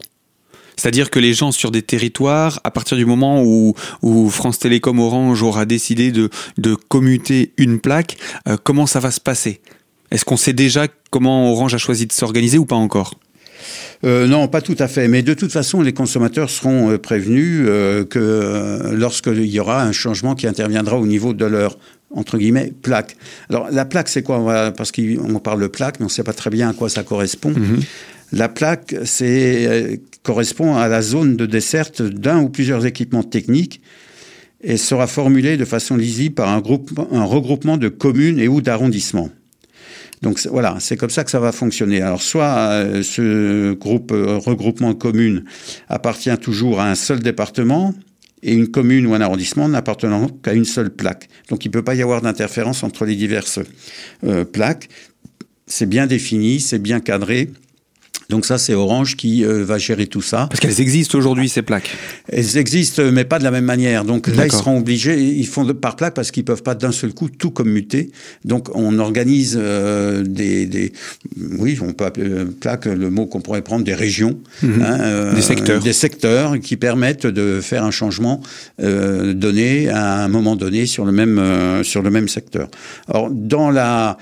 C'est-à-dire 0.77 1.09
que 1.11 1.19
les 1.19 1.33
gens 1.33 1.53
sur 1.53 1.71
des 1.71 1.83
territoires, 1.83 2.61
à 2.65 2.71
partir 2.71 2.99
du 2.99 3.07
moment 3.07 3.43
où, 3.43 3.75
où 4.03 4.29
France 4.29 4.59
Télécom 4.59 4.99
Orange 4.99 5.43
aura 5.43 5.65
décidé 5.65 6.13
de, 6.13 6.29
de 6.59 6.75
commuter 6.75 7.53
une 7.57 7.79
plaque, 7.79 8.19
euh, 8.47 8.57
comment 8.63 8.87
ça 8.87 9.01
va 9.01 9.11
se 9.11 9.21
passer? 9.21 9.61
Est-ce 10.11 10.25
qu'on 10.25 10.37
sait 10.37 10.53
déjà 10.53 10.87
comment 11.11 11.51
Orange 11.51 11.75
a 11.75 11.79
choisi 11.79 12.07
de 12.07 12.13
s'organiser 12.13 12.59
ou 12.59 12.67
pas 12.67 12.77
encore? 12.77 13.15
Euh, 14.05 14.27
non, 14.27 14.49
pas 14.49 14.61
tout 14.61 14.77
à 14.79 14.89
fait. 14.89 15.09
Mais 15.09 15.23
de 15.23 15.35
toute 15.35 15.53
façon, 15.53 15.83
les 15.83 15.93
consommateurs 15.93 16.51
seront 16.51 16.91
euh, 16.91 16.99
prévenus 16.99 17.65
euh, 17.67 18.05
que 18.05 18.19
euh, 18.19 18.93
lorsqu'il 18.93 19.47
y 19.47 19.61
aura 19.61 19.83
un 19.83 19.93
changement 19.93 20.35
qui 20.35 20.47
interviendra 20.47 20.99
au 20.99 21.07
niveau 21.07 21.33
de 21.33 21.45
leur 21.45 21.79
entre 22.15 22.39
guillemets 22.39 22.73
plaque. 22.83 23.17
Alors 23.51 23.69
la 23.71 23.85
plaque, 23.85 24.09
c'est 24.09 24.23
quoi? 24.23 24.73
Parce 24.77 24.93
qu'on 24.93 25.39
parle 25.41 25.61
de 25.61 25.67
plaque, 25.67 25.99
mais 25.99 26.05
on 26.05 26.09
ne 26.09 26.13
sait 26.13 26.23
pas 26.23 26.33
très 26.33 26.51
bien 26.51 26.71
à 26.71 26.73
quoi 26.73 26.89
ça 26.89 27.03
correspond. 27.03 27.51
Mhm. 27.51 27.81
La 28.33 28.49
plaque, 28.49 28.95
c'est 29.05 30.01
correspond 30.23 30.77
à 30.77 30.89
la 30.89 31.03
zone 31.03 31.37
de 31.37 31.47
desserte 31.47 32.03
d'un 32.03 32.41
ou 32.41 32.49
plusieurs 32.49 32.87
équipements 32.87 33.23
techniques 33.23 33.81
et 34.63 34.77
sera 34.77 35.07
formulée 35.07 35.57
de 35.57 35.65
façon 35.65 35.97
lisible 35.97 36.35
par 36.35 36.49
un, 36.49 36.61
groupe, 36.61 36.91
un 37.13 37.25
regroupement 37.25 37.77
de 37.77 37.89
communes 37.89 38.39
et 38.41 38.49
ou 38.49 38.61
d'arrondissements. 38.61 39.31
Donc 40.23 40.41
voilà, 40.51 40.77
c'est 40.81 40.97
comme 40.97 41.11
ça 41.11 41.25
que 41.25 41.31
ça 41.31 41.41
va 41.41 41.53
fonctionner. 41.53 42.01
Alors 42.01 42.23
soit 42.23 42.71
euh, 42.71 43.03
ce 43.03 43.75
groupe 43.75 44.13
euh, 44.13 44.39
regroupement 44.39 44.91
de 44.91 44.99
communes 44.99 45.45
appartient 45.89 46.37
toujours 46.39 46.81
à 46.81 46.91
un 46.91 46.95
seul 46.95 47.21
département 47.21 47.95
et 48.43 48.53
une 48.53 48.69
commune 48.69 49.07
ou 49.07 49.15
un 49.15 49.21
arrondissement 49.21 49.69
n'appartenant 49.69 50.29
qu'à 50.29 50.53
une 50.53 50.65
seule 50.65 50.91
plaque. 50.91 51.29
Donc 51.49 51.65
il 51.65 51.69
ne 51.69 51.73
peut 51.73 51.83
pas 51.83 51.95
y 51.95 52.03
avoir 52.03 52.23
d'interférence 52.23 52.83
entre 52.83 53.05
les 53.05 53.17
diverses 53.17 53.61
euh, 54.25 54.45
plaques. 54.45 54.89
C'est 55.67 55.89
bien 55.89 56.07
défini, 56.07 56.61
c'est 56.61 56.79
bien 56.79 57.01
cadré. 57.01 57.51
Donc 58.29 58.45
ça, 58.45 58.59
c'est 58.59 58.75
Orange 58.75 59.17
qui 59.17 59.45
euh, 59.45 59.65
va 59.65 59.79
gérer 59.79 60.07
tout 60.07 60.23
ça. 60.23 60.47
Parce 60.51 60.61
qu'elles 60.61 60.81
existent 60.81 61.17
aujourd'hui, 61.17 61.49
ces 61.49 61.63
plaques. 61.63 61.91
Elles 62.29 62.57
existent, 62.57 63.03
mais 63.13 63.25
pas 63.25 63.39
de 63.39 63.45
la 63.45 63.51
même 63.51 63.65
manière. 63.65 64.05
Donc 64.05 64.27
là, 64.27 64.47
ils 64.47 64.53
seront 64.53 64.79
obligés, 64.79 65.21
ils 65.21 65.47
font 65.47 65.65
par 65.75 65.97
plaque 65.97 66.15
parce 66.15 66.31
qu'ils 66.31 66.45
peuvent 66.45 66.63
pas 66.63 66.75
d'un 66.75 66.93
seul 66.93 67.15
coup 67.15 67.29
tout 67.29 67.51
commuter. 67.51 68.11
Donc 68.45 68.69
on 68.75 68.99
organise 68.99 69.57
euh, 69.61 70.25
des, 70.25 70.67
des, 70.67 70.93
oui, 71.59 71.79
on 71.81 71.93
peut 71.93 72.05
appeler 72.05 72.29
euh, 72.29 72.45
plaque 72.45 72.87
le 72.87 73.11
mot 73.11 73.27
qu'on 73.27 73.41
pourrait 73.41 73.63
prendre 73.63 73.85
des 73.85 73.95
régions, 73.95 74.39
mhm. 74.63 74.83
hein, 74.83 75.33
des 75.35 75.43
secteurs, 75.43 75.83
des 75.83 75.93
secteurs 75.93 76.59
qui 76.59 76.77
permettent 76.77 77.27
de 77.27 77.61
faire 77.61 77.85
un 77.85 77.91
changement 77.91 78.41
donné 78.79 79.89
à 79.89 80.25
un 80.25 80.29
moment 80.29 80.57
donné 80.57 80.87
sur 80.87 81.05
le 81.05 81.13
même 81.13 81.83
sur 81.83 82.03
le 82.03 82.11
même 82.11 82.29
secteur. 82.29 82.69
Alors 83.09 83.31
dans 83.31 83.71
la 83.71 84.19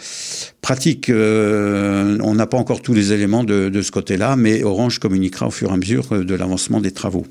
pratique, 0.65 1.11
on 1.11 2.35
n'a 2.35 2.47
pas 2.47 2.57
encore 2.57 2.81
tous 2.81 2.95
les 2.95 3.13
éléments 3.13 3.45
de, 3.45 3.83
ce 3.83 3.91
côté-là, 3.91 4.35
mais 4.37 4.65
Orange 4.65 4.99
communiquera 4.99 5.47
au 5.47 5.51
fur 5.51 5.71
et 5.71 5.75
à 5.75 5.77
mesure 5.77 6.07
euh, 6.13 6.25
de 6.25 6.35
l'avancement 6.35 6.81
des 6.81 6.91
travaux. 6.91 7.27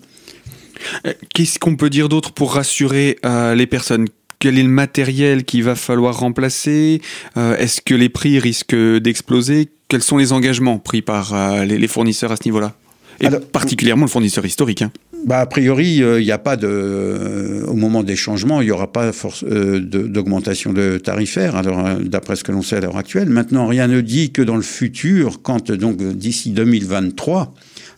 Euh, 1.08 1.14
qu'est-ce 1.34 1.58
qu'on 1.58 1.76
peut 1.76 1.90
dire 1.90 2.10
d'autre 2.10 2.32
pour 2.32 2.54
rassurer 2.54 3.18
euh, 3.26 3.56
les 3.56 3.66
personnes? 3.66 4.08
Quel 4.38 4.60
est 4.60 4.64
le 4.64 4.70
matériel 4.70 5.46
qu'il 5.46 5.64
va 5.64 5.76
falloir 5.76 6.20
remplacer? 6.20 7.02
Est-ce 7.38 7.82
que 7.82 7.96
les 7.96 8.10
prix 8.10 8.40
risquent 8.40 8.76
d'exploser? 8.76 9.70
Quels 9.88 10.04
sont 10.04 10.18
les 10.18 10.34
engagements 10.34 10.80
pris 10.80 11.02
par 11.02 11.34
les, 11.64 11.88
fournisseurs 11.88 12.34
à 12.34 12.36
ce 12.36 12.42
niveau-là? 12.44 12.76
Et 13.22 13.30
particulièrement 13.52 14.06
le 14.06 14.10
fournisseur 14.10 14.46
historique. 14.46 14.82
Hein. 14.82 14.92
Bah, 15.26 15.40
a 15.40 15.46
priori, 15.46 15.96
il 15.98 16.24
n'y 16.24 16.32
a 16.32 16.38
pas 16.38 16.58
de. 16.58 17.64
au 17.68 17.76
moment 17.76 18.04
des 18.04 18.16
changements, 18.16 18.62
il 18.62 18.66
n'y 18.66 18.72
aura 18.72 18.92
pas 18.92 19.12
d'augmentation 19.42 20.74
de, 20.74 20.98
tarifaire, 20.98 21.56
alors 21.56 21.98
d'après 22.00 22.36
ce 22.36 22.44
que 22.44 22.52
l'on 22.52 22.62
sait 22.62 22.78
à 22.78 22.80
l'heure 22.82 22.98
actuelle. 22.98 23.30
Maintenant, 23.30 23.68
rien 23.68 23.88
ne 23.88 24.02
dit 24.02 24.32
que 24.32 24.42
dans 24.42 24.58
le 24.58 24.62
futur, 24.62 25.42
quand 25.42 25.72
donc 25.72 26.04
d'ici 26.04 26.52
2023, 26.52 27.54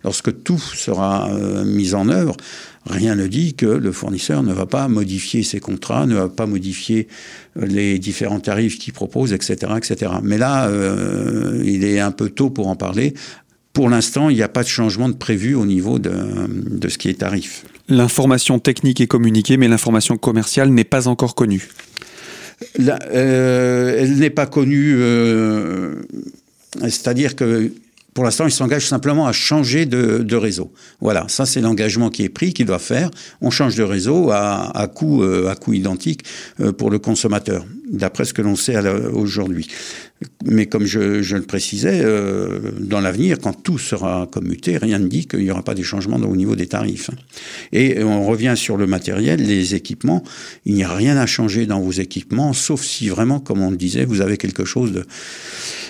lorsque 0.06 0.44
tout 0.44 0.60
sera 0.60 1.30
euh, 1.32 1.66
mis 1.66 1.96
en 1.96 2.10
œuvre, 2.10 2.38
rien 2.86 3.16
ne 3.16 3.26
dit 3.26 3.56
que 3.56 3.66
le 3.66 3.92
fournisseur 3.92 4.44
ne 4.44 4.54
va 4.54 4.68
pas 4.68 4.88
modifier 4.88 5.42
ses 5.42 5.60
contrats, 5.60 6.06
ne 6.06 6.16
va 6.16 6.30
pas 6.30 6.46
modifier 6.46 7.08
les 7.56 7.98
différents 7.98 8.40
tarifs 8.40 8.78
qu'il 8.78 8.94
propose, 8.94 9.34
etc., 9.34 9.74
etc. 9.76 10.12
Mais 10.22 10.38
là, 10.38 10.68
euh, 10.68 11.62
il 11.66 11.84
est 11.84 12.00
un 12.00 12.12
peu 12.12 12.30
tôt 12.30 12.52
pour 12.52 12.68
en 12.68 12.76
parler. 12.76 13.16
Pour 13.76 13.90
l'instant, 13.90 14.30
il 14.30 14.38
n'y 14.38 14.42
a 14.42 14.48
pas 14.48 14.64
de 14.64 14.70
changement 14.70 15.10
de 15.10 15.16
prévu 15.16 15.54
au 15.54 15.66
niveau 15.66 16.00
de, 16.00 16.14
de 16.82 16.88
ce 16.88 16.98
qui 16.98 17.10
est 17.10 17.20
tarif. 17.20 17.66
L'information 17.90 18.58
technique 18.58 19.02
est 19.02 19.08
communiquée, 19.08 19.58
mais 19.58 19.68
l'information 19.68 20.18
commerciale 20.18 20.70
n'est 20.70 20.86
pas 20.86 21.10
encore 21.10 21.36
connue. 21.36 21.68
euh, 22.80 23.98
elle 24.00 24.16
n'est 24.16 24.30
pas 24.30 24.46
connue, 24.46 24.96
euh, 24.98 25.96
c'est-à-dire 26.84 27.36
que 27.36 27.70
pour 28.14 28.24
l'instant, 28.24 28.46
il 28.46 28.52
s'engage 28.52 28.88
simplement 28.88 29.28
à 29.28 29.34
changer 29.34 29.86
de, 29.86 30.20
de 30.20 30.36
réseau. 30.38 30.72
Voilà, 31.02 31.26
ça 31.28 31.46
c'est 31.46 31.60
l'engagement 31.60 32.10
qui 32.10 32.24
est 32.24 32.30
pris, 32.30 32.54
qu'il 32.54 32.66
doit 32.66 32.80
faire. 32.80 33.12
On 33.42 33.52
change 33.52 33.76
de 33.76 33.84
réseau 33.84 34.32
à, 34.32 34.72
à 34.74 34.88
coût, 34.88 35.22
euh, 35.22 35.50
à 35.50 35.56
coût 35.56 35.74
identique 35.74 36.24
pour 36.78 36.90
le 36.90 36.98
consommateur, 37.00 37.66
d'après 37.96 38.26
ce 38.26 38.34
que 38.34 38.42
l'on 38.42 38.56
sait 38.56 38.78
aujourd'hui. 39.12 39.68
Mais 40.46 40.66
comme 40.66 40.86
je, 40.86 41.22
je 41.22 41.36
le 41.36 41.44
précisais, 41.44 42.02
euh, 42.04 42.72
dans 42.80 43.02
l'avenir, 43.02 43.38
quand 43.40 43.54
tout 43.54 43.78
sera 43.78 44.28
commuté, 44.32 44.78
rien 44.78 45.00
ne 45.00 45.08
dit 45.08 45.28
qu'il 45.28 45.40
n'y 45.40 45.52
aura 45.52 45.64
pas 45.64 45.76
des 45.76 45.84
changements 45.84 46.18
au 46.18 46.36
niveau 46.36 46.56
des 46.56 46.68
tarifs. 46.68 47.10
Et 47.74 48.02
on 48.04 48.26
revient 48.26 48.54
sur 48.56 48.78
le 48.78 48.88
matériel, 48.88 49.42
les 49.42 49.76
équipements. 49.76 50.24
Il 50.66 50.76
n'y 50.76 50.84
a 50.84 50.94
rien 50.94 51.18
à 51.18 51.26
changer 51.26 51.66
dans 51.66 51.82
vos 51.82 51.92
équipements, 51.92 52.54
sauf 52.54 52.82
si 52.82 53.10
vraiment, 53.10 53.40
comme 53.40 53.62
on 53.62 53.72
le 53.72 53.78
disait, 53.78 54.06
vous 54.06 54.22
avez 54.22 54.38
quelque 54.38 54.66
chose 54.66 54.94
de 54.94 55.06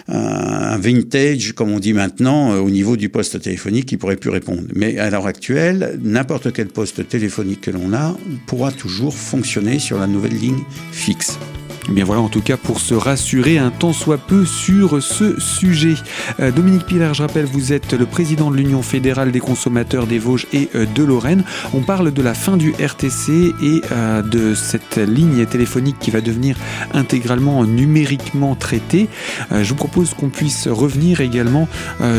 un 0.07 0.77
vintage, 0.77 1.53
comme 1.53 1.71
on 1.71 1.79
dit 1.79 1.93
maintenant, 1.93 2.53
euh, 2.53 2.59
au 2.59 2.69
niveau 2.69 2.95
du 2.95 3.09
poste 3.09 3.41
téléphonique 3.41 3.87
qui 3.87 3.97
pourrait 3.97 4.17
plus 4.17 4.29
répondre. 4.29 4.61
Mais 4.75 4.99
à 4.99 5.09
l'heure 5.09 5.25
actuelle, 5.25 5.99
n'importe 6.03 6.53
quel 6.53 6.67
poste 6.67 7.07
téléphonique 7.07 7.61
que 7.61 7.71
l'on 7.71 7.91
a 7.93 8.15
pourra 8.45 8.71
toujours 8.71 9.15
fonctionner 9.15 9.79
sur 9.79 9.99
la 9.99 10.07
nouvelle 10.07 10.37
ligne 10.37 10.63
fixe. 10.91 11.39
Eh 11.87 11.91
bien 11.91 12.03
voilà 12.03 12.21
en 12.21 12.29
tout 12.29 12.41
cas 12.41 12.57
pour 12.57 12.79
se 12.79 12.95
rassurer 12.95 13.59
un 13.59 13.69
tant 13.69 13.93
soit 13.93 14.17
peu 14.17 14.43
sur 14.45 15.03
ce 15.03 15.39
sujet. 15.39 15.93
Euh, 16.39 16.51
Dominique 16.51 16.85
Pilaire, 16.85 17.13
je 17.13 17.21
rappelle, 17.21 17.45
vous 17.45 17.73
êtes 17.73 17.93
le 17.93 18.07
président 18.07 18.49
de 18.49 18.57
l'Union 18.57 18.81
fédérale 18.81 19.31
des 19.31 19.39
consommateurs 19.39 20.07
des 20.07 20.17
Vosges 20.17 20.47
et 20.51 20.69
euh, 20.73 20.85
de 20.85 21.03
Lorraine. 21.03 21.43
On 21.73 21.81
parle 21.81 22.11
de 22.11 22.21
la 22.23 22.33
fin 22.33 22.57
du 22.57 22.71
RTC 22.71 23.53
et 23.61 23.81
euh, 23.91 24.23
de 24.23 24.55
cette 24.55 24.97
ligne 24.97 25.45
téléphonique 25.45 25.97
qui 25.99 26.09
va 26.09 26.21
devenir 26.21 26.57
intégralement 26.93 27.63
numériquement 27.65 28.55
traitée. 28.55 29.07
je 29.51 29.69
vous 29.69 29.75
propose 29.75 30.13
qu'on 30.13 30.29
puisse 30.29 30.67
revenir 30.67 31.21
également 31.21 31.67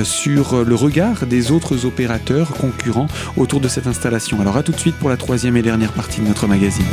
sur 0.04 0.64
le 0.64 0.74
regard 0.74 1.26
des 1.26 1.50
autres 1.50 1.86
opérateurs 1.86 2.50
concurrents 2.50 3.08
autour 3.36 3.60
de 3.60 3.68
cette 3.68 3.86
installation. 3.86 4.40
Alors 4.40 4.56
à 4.56 4.62
tout 4.62 4.72
de 4.72 4.78
suite 4.78 4.96
pour 4.96 5.08
la 5.08 5.16
troisième 5.16 5.56
et 5.56 5.62
dernière 5.62 5.92
partie 5.92 6.20
de 6.20 6.26
notre 6.26 6.46
magazine. 6.46 6.84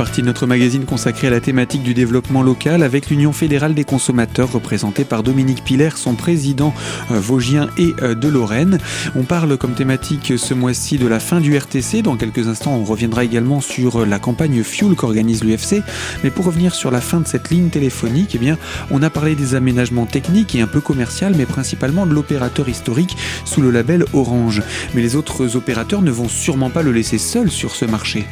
Partie 0.00 0.22
de 0.22 0.26
notre 0.28 0.46
magazine 0.46 0.86
consacrée 0.86 1.26
à 1.26 1.30
la 1.30 1.40
thématique 1.40 1.82
du 1.82 1.92
développement 1.92 2.42
local 2.42 2.82
avec 2.82 3.10
l'Union 3.10 3.34
fédérale 3.34 3.74
des 3.74 3.84
consommateurs 3.84 4.50
représentée 4.50 5.04
par 5.04 5.22
Dominique 5.22 5.62
Piller, 5.62 5.90
son 5.94 6.14
président 6.14 6.72
euh, 7.10 7.20
vosgien 7.20 7.68
et 7.76 7.92
euh, 8.00 8.14
de 8.14 8.26
Lorraine. 8.26 8.78
On 9.14 9.24
parle 9.24 9.58
comme 9.58 9.74
thématique 9.74 10.32
ce 10.38 10.54
mois-ci 10.54 10.96
de 10.96 11.06
la 11.06 11.20
fin 11.20 11.38
du 11.38 11.54
RTC. 11.54 12.00
Dans 12.00 12.16
quelques 12.16 12.48
instants, 12.48 12.72
on 12.76 12.84
reviendra 12.84 13.24
également 13.24 13.60
sur 13.60 14.06
la 14.06 14.18
campagne 14.18 14.62
Fuel 14.62 14.94
qu'organise 14.94 15.44
l'UFC. 15.44 15.82
Mais 16.24 16.30
pour 16.30 16.46
revenir 16.46 16.74
sur 16.74 16.90
la 16.90 17.02
fin 17.02 17.20
de 17.20 17.26
cette 17.26 17.50
ligne 17.50 17.68
téléphonique, 17.68 18.30
eh 18.36 18.38
bien, 18.38 18.56
on 18.90 19.02
a 19.02 19.10
parlé 19.10 19.34
des 19.34 19.54
aménagements 19.54 20.06
techniques 20.06 20.54
et 20.54 20.62
un 20.62 20.66
peu 20.66 20.80
commercial, 20.80 21.34
mais 21.36 21.44
principalement 21.44 22.06
de 22.06 22.14
l'opérateur 22.14 22.70
historique 22.70 23.18
sous 23.44 23.60
le 23.60 23.70
label 23.70 24.06
Orange. 24.14 24.62
Mais 24.94 25.02
les 25.02 25.14
autres 25.14 25.56
opérateurs 25.56 26.00
ne 26.00 26.10
vont 26.10 26.30
sûrement 26.30 26.70
pas 26.70 26.82
le 26.82 26.92
laisser 26.92 27.18
seul 27.18 27.50
sur 27.50 27.74
ce 27.74 27.84
marché. 27.84 28.24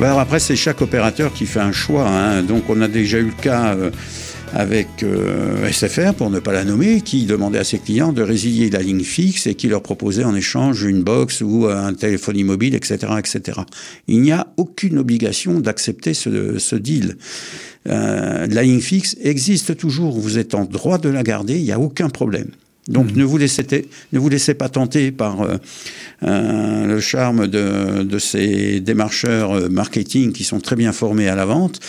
Ben 0.00 0.06
alors 0.06 0.20
après, 0.20 0.40
c'est 0.40 0.56
chaque 0.56 0.82
opérateur 0.82 1.32
qui 1.32 1.46
fait 1.46 1.60
un 1.60 1.70
choix. 1.70 2.08
Hein. 2.08 2.42
Donc 2.42 2.68
on 2.68 2.80
a 2.80 2.88
déjà 2.88 3.18
eu 3.18 3.26
le 3.26 3.42
cas 3.42 3.76
euh, 3.76 3.90
avec 4.52 4.88
euh, 5.04 5.70
SFR, 5.70 6.14
pour 6.14 6.30
ne 6.30 6.40
pas 6.40 6.52
la 6.52 6.64
nommer, 6.64 7.00
qui 7.00 7.26
demandait 7.26 7.60
à 7.60 7.64
ses 7.64 7.78
clients 7.78 8.12
de 8.12 8.22
résilier 8.22 8.70
la 8.70 8.80
ligne 8.80 9.04
fixe 9.04 9.46
et 9.46 9.54
qui 9.54 9.68
leur 9.68 9.82
proposait 9.82 10.24
en 10.24 10.34
échange 10.34 10.82
une 10.82 11.04
box 11.04 11.42
ou 11.42 11.66
un 11.66 11.94
téléphone 11.94 12.36
immobile, 12.36 12.74
etc. 12.74 13.12
etc. 13.18 13.60
Il 14.08 14.20
n'y 14.20 14.32
a 14.32 14.48
aucune 14.56 14.98
obligation 14.98 15.60
d'accepter 15.60 16.12
ce, 16.12 16.58
ce, 16.58 16.74
deal. 16.74 17.16
Euh, 17.88 18.48
la 18.48 18.62
ligne 18.64 18.80
fixe 18.80 19.16
existe 19.22 19.76
toujours, 19.76 20.18
vous 20.18 20.38
êtes 20.38 20.54
en 20.56 20.64
droit 20.64 20.98
de 20.98 21.08
la 21.08 21.22
garder, 21.22 21.56
il 21.56 21.64
n'y 21.64 21.72
a 21.72 21.78
aucun 21.78 22.08
problème. 22.08 22.50
Donc 22.88 23.12
mmh. 23.12 23.18
ne, 23.18 23.24
vous 23.24 23.38
laissez, 23.38 23.88
ne 24.12 24.18
vous 24.18 24.28
laissez 24.28 24.54
pas 24.54 24.68
tenter 24.68 25.10
par 25.10 25.40
euh, 25.40 25.56
euh, 26.22 26.86
le 26.86 27.00
charme 27.00 27.46
de, 27.46 28.02
de, 28.02 28.18
ces 28.18 28.80
démarcheurs 28.80 29.52
euh, 29.52 29.68
marketing 29.68 30.32
qui 30.32 30.44
sont 30.44 30.60
très 30.60 30.76
bien 30.76 30.92
formés 30.92 31.28
à 31.28 31.34
la 31.34 31.46
vente 31.46 31.80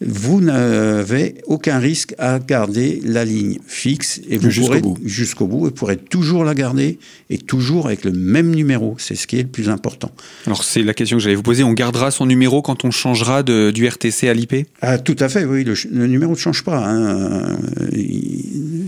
vous 0.00 0.40
n'avez 0.40 1.34
aucun 1.46 1.78
risque 1.78 2.14
à 2.18 2.38
garder 2.38 3.00
la 3.04 3.24
ligne 3.24 3.58
fixe 3.66 4.20
et 4.28 4.38
vous 4.38 4.50
pourrez 4.50 4.82
jusqu'au 5.04 5.46
bout 5.46 5.68
et 5.68 5.70
pourrez 5.70 5.98
toujours 5.98 6.42
la 6.44 6.54
garder 6.54 6.98
et 7.28 7.36
toujours 7.36 7.86
avec 7.86 8.04
le 8.04 8.12
même 8.12 8.54
numéro. 8.54 8.96
C'est 8.98 9.14
ce 9.14 9.26
qui 9.26 9.38
est 9.38 9.42
le 9.42 9.48
plus 9.48 9.68
important. 9.68 10.10
Alors 10.46 10.64
c'est 10.64 10.82
la 10.82 10.94
question 10.94 11.18
que 11.18 11.22
j'allais 11.22 11.34
vous 11.34 11.42
poser. 11.42 11.64
On 11.64 11.74
gardera 11.74 12.10
son 12.10 12.24
numéro 12.24 12.62
quand 12.62 12.84
on 12.84 12.90
changera 12.90 13.42
de, 13.42 13.70
du 13.72 13.86
RTC 13.86 14.28
à 14.28 14.34
l'IP 14.34 14.66
ah, 14.80 14.98
Tout 14.98 15.16
à 15.18 15.28
fait, 15.28 15.44
oui. 15.44 15.64
Le, 15.64 16.06
numéro 16.06 16.32
ne 16.32 16.38
change 16.38 16.64
pas. 16.64 16.78
Hein. 16.78 17.58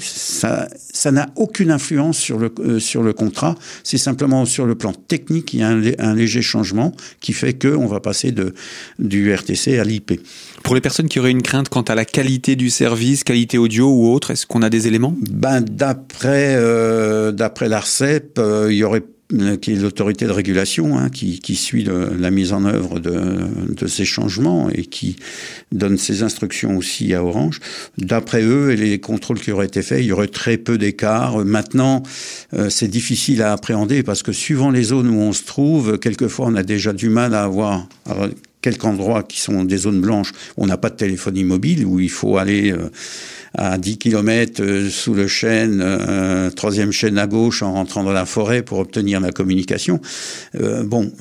Ça, 0.00 0.68
ça 0.92 1.12
n'a 1.12 1.28
aucune 1.36 1.70
influence 1.70 2.18
sur 2.18 2.38
le, 2.38 2.52
euh, 2.60 2.78
sur 2.78 3.02
le 3.02 3.12
contrat. 3.12 3.54
C'est 3.84 3.98
simplement 3.98 4.46
sur 4.46 4.64
le 4.66 4.74
plan 4.74 4.92
technique, 4.92 5.52
il 5.52 5.60
y 5.60 5.62
a 5.62 5.68
un, 5.68 5.82
un 5.98 6.14
léger 6.14 6.42
changement 6.42 6.92
qui 7.20 7.32
fait 7.32 7.52
qu'on 7.52 7.86
va 7.86 8.00
passer 8.00 8.32
de, 8.32 8.54
du 8.98 9.32
RTC 9.32 9.78
à 9.78 9.84
l'IP. 9.84 10.20
Pour 10.62 10.74
les 10.74 10.80
personnes 10.80 11.01
qui 11.08 11.20
auraient 11.20 11.30
une 11.30 11.42
crainte 11.42 11.68
quant 11.68 11.82
à 11.82 11.94
la 11.94 12.04
qualité 12.04 12.56
du 12.56 12.70
service, 12.70 13.24
qualité 13.24 13.58
audio 13.58 13.88
ou 13.88 14.12
autre, 14.12 14.30
est-ce 14.30 14.46
qu'on 14.46 14.62
a 14.62 14.70
des 14.70 14.86
éléments? 14.86 15.14
Ben 15.30 15.60
d'après 15.60 16.54
euh, 16.56 17.32
d'après 17.32 17.68
l'Arcep, 17.68 18.38
euh, 18.38 18.68
il 18.70 18.76
y 18.76 18.84
aurait 18.84 19.02
euh, 19.34 19.56
qui 19.56 19.72
est 19.72 19.76
l'autorité 19.76 20.26
de 20.26 20.30
régulation 20.30 20.98
hein, 20.98 21.08
qui, 21.08 21.40
qui, 21.40 21.56
suit 21.56 21.84
la 22.18 22.30
mise 22.30 22.52
en 22.52 22.64
œuvre 22.64 23.00
de, 23.00 23.86
ces 23.86 24.04
changements 24.04 24.68
et 24.70 24.84
qui 24.84 25.16
donne 25.72 25.96
ses 25.96 26.22
instructions 26.22 26.76
aussi 26.76 27.14
à 27.14 27.24
Orange. 27.24 27.60
D'après 27.96 28.42
eux 28.42 28.72
et 28.72 28.76
les 28.76 28.98
contrôles 28.98 29.40
qui 29.40 29.50
auraient 29.50 29.66
été 29.66 29.82
faits, 29.82 30.00
il 30.00 30.06
y 30.06 30.12
aurait 30.12 30.28
très 30.28 30.58
peu 30.58 30.76
d'écart. 30.76 31.38
Maintenant, 31.44 32.02
c'est 32.68 32.88
difficile 32.88 33.42
à 33.42 33.52
appréhender 33.52 34.02
parce 34.02 34.22
que 34.22 34.32
suivant 34.32 34.70
les 34.70 34.84
zones 34.84 35.08
où 35.08 35.20
on 35.20 35.32
se 35.32 35.44
trouve, 35.44 35.98
quelquefois 35.98 36.46
on 36.48 36.54
a 36.54 36.62
déjà 36.62 36.92
du 36.92 37.08
mal 37.08 37.34
à 37.34 37.44
avoir 37.44 37.86
quelques 38.62 38.84
endroits 38.84 39.22
qui 39.22 39.40
sont 39.40 39.64
des 39.64 39.76
zones 39.76 40.00
blanches 40.00 40.32
on 40.56 40.66
n'a 40.66 40.76
pas 40.76 40.90
de 40.90 40.96
téléphonie 40.96 41.44
mobile, 41.44 41.84
où 41.84 42.00
il 42.00 42.10
faut 42.10 42.36
aller 42.36 42.72
euh, 42.72 42.90
à 43.54 43.78
10 43.78 43.98
km 43.98 44.62
euh, 44.62 44.88
sous 44.88 45.14
le 45.14 45.26
chêne, 45.26 45.80
euh, 45.82 46.50
troisième 46.50 46.92
chaîne 46.92 47.18
à 47.18 47.26
gauche 47.26 47.62
en 47.62 47.72
rentrant 47.72 48.04
dans 48.04 48.12
la 48.12 48.26
forêt 48.26 48.62
pour 48.62 48.78
obtenir 48.78 49.20
la 49.20 49.32
communication. 49.32 50.00
bon, 50.84 51.12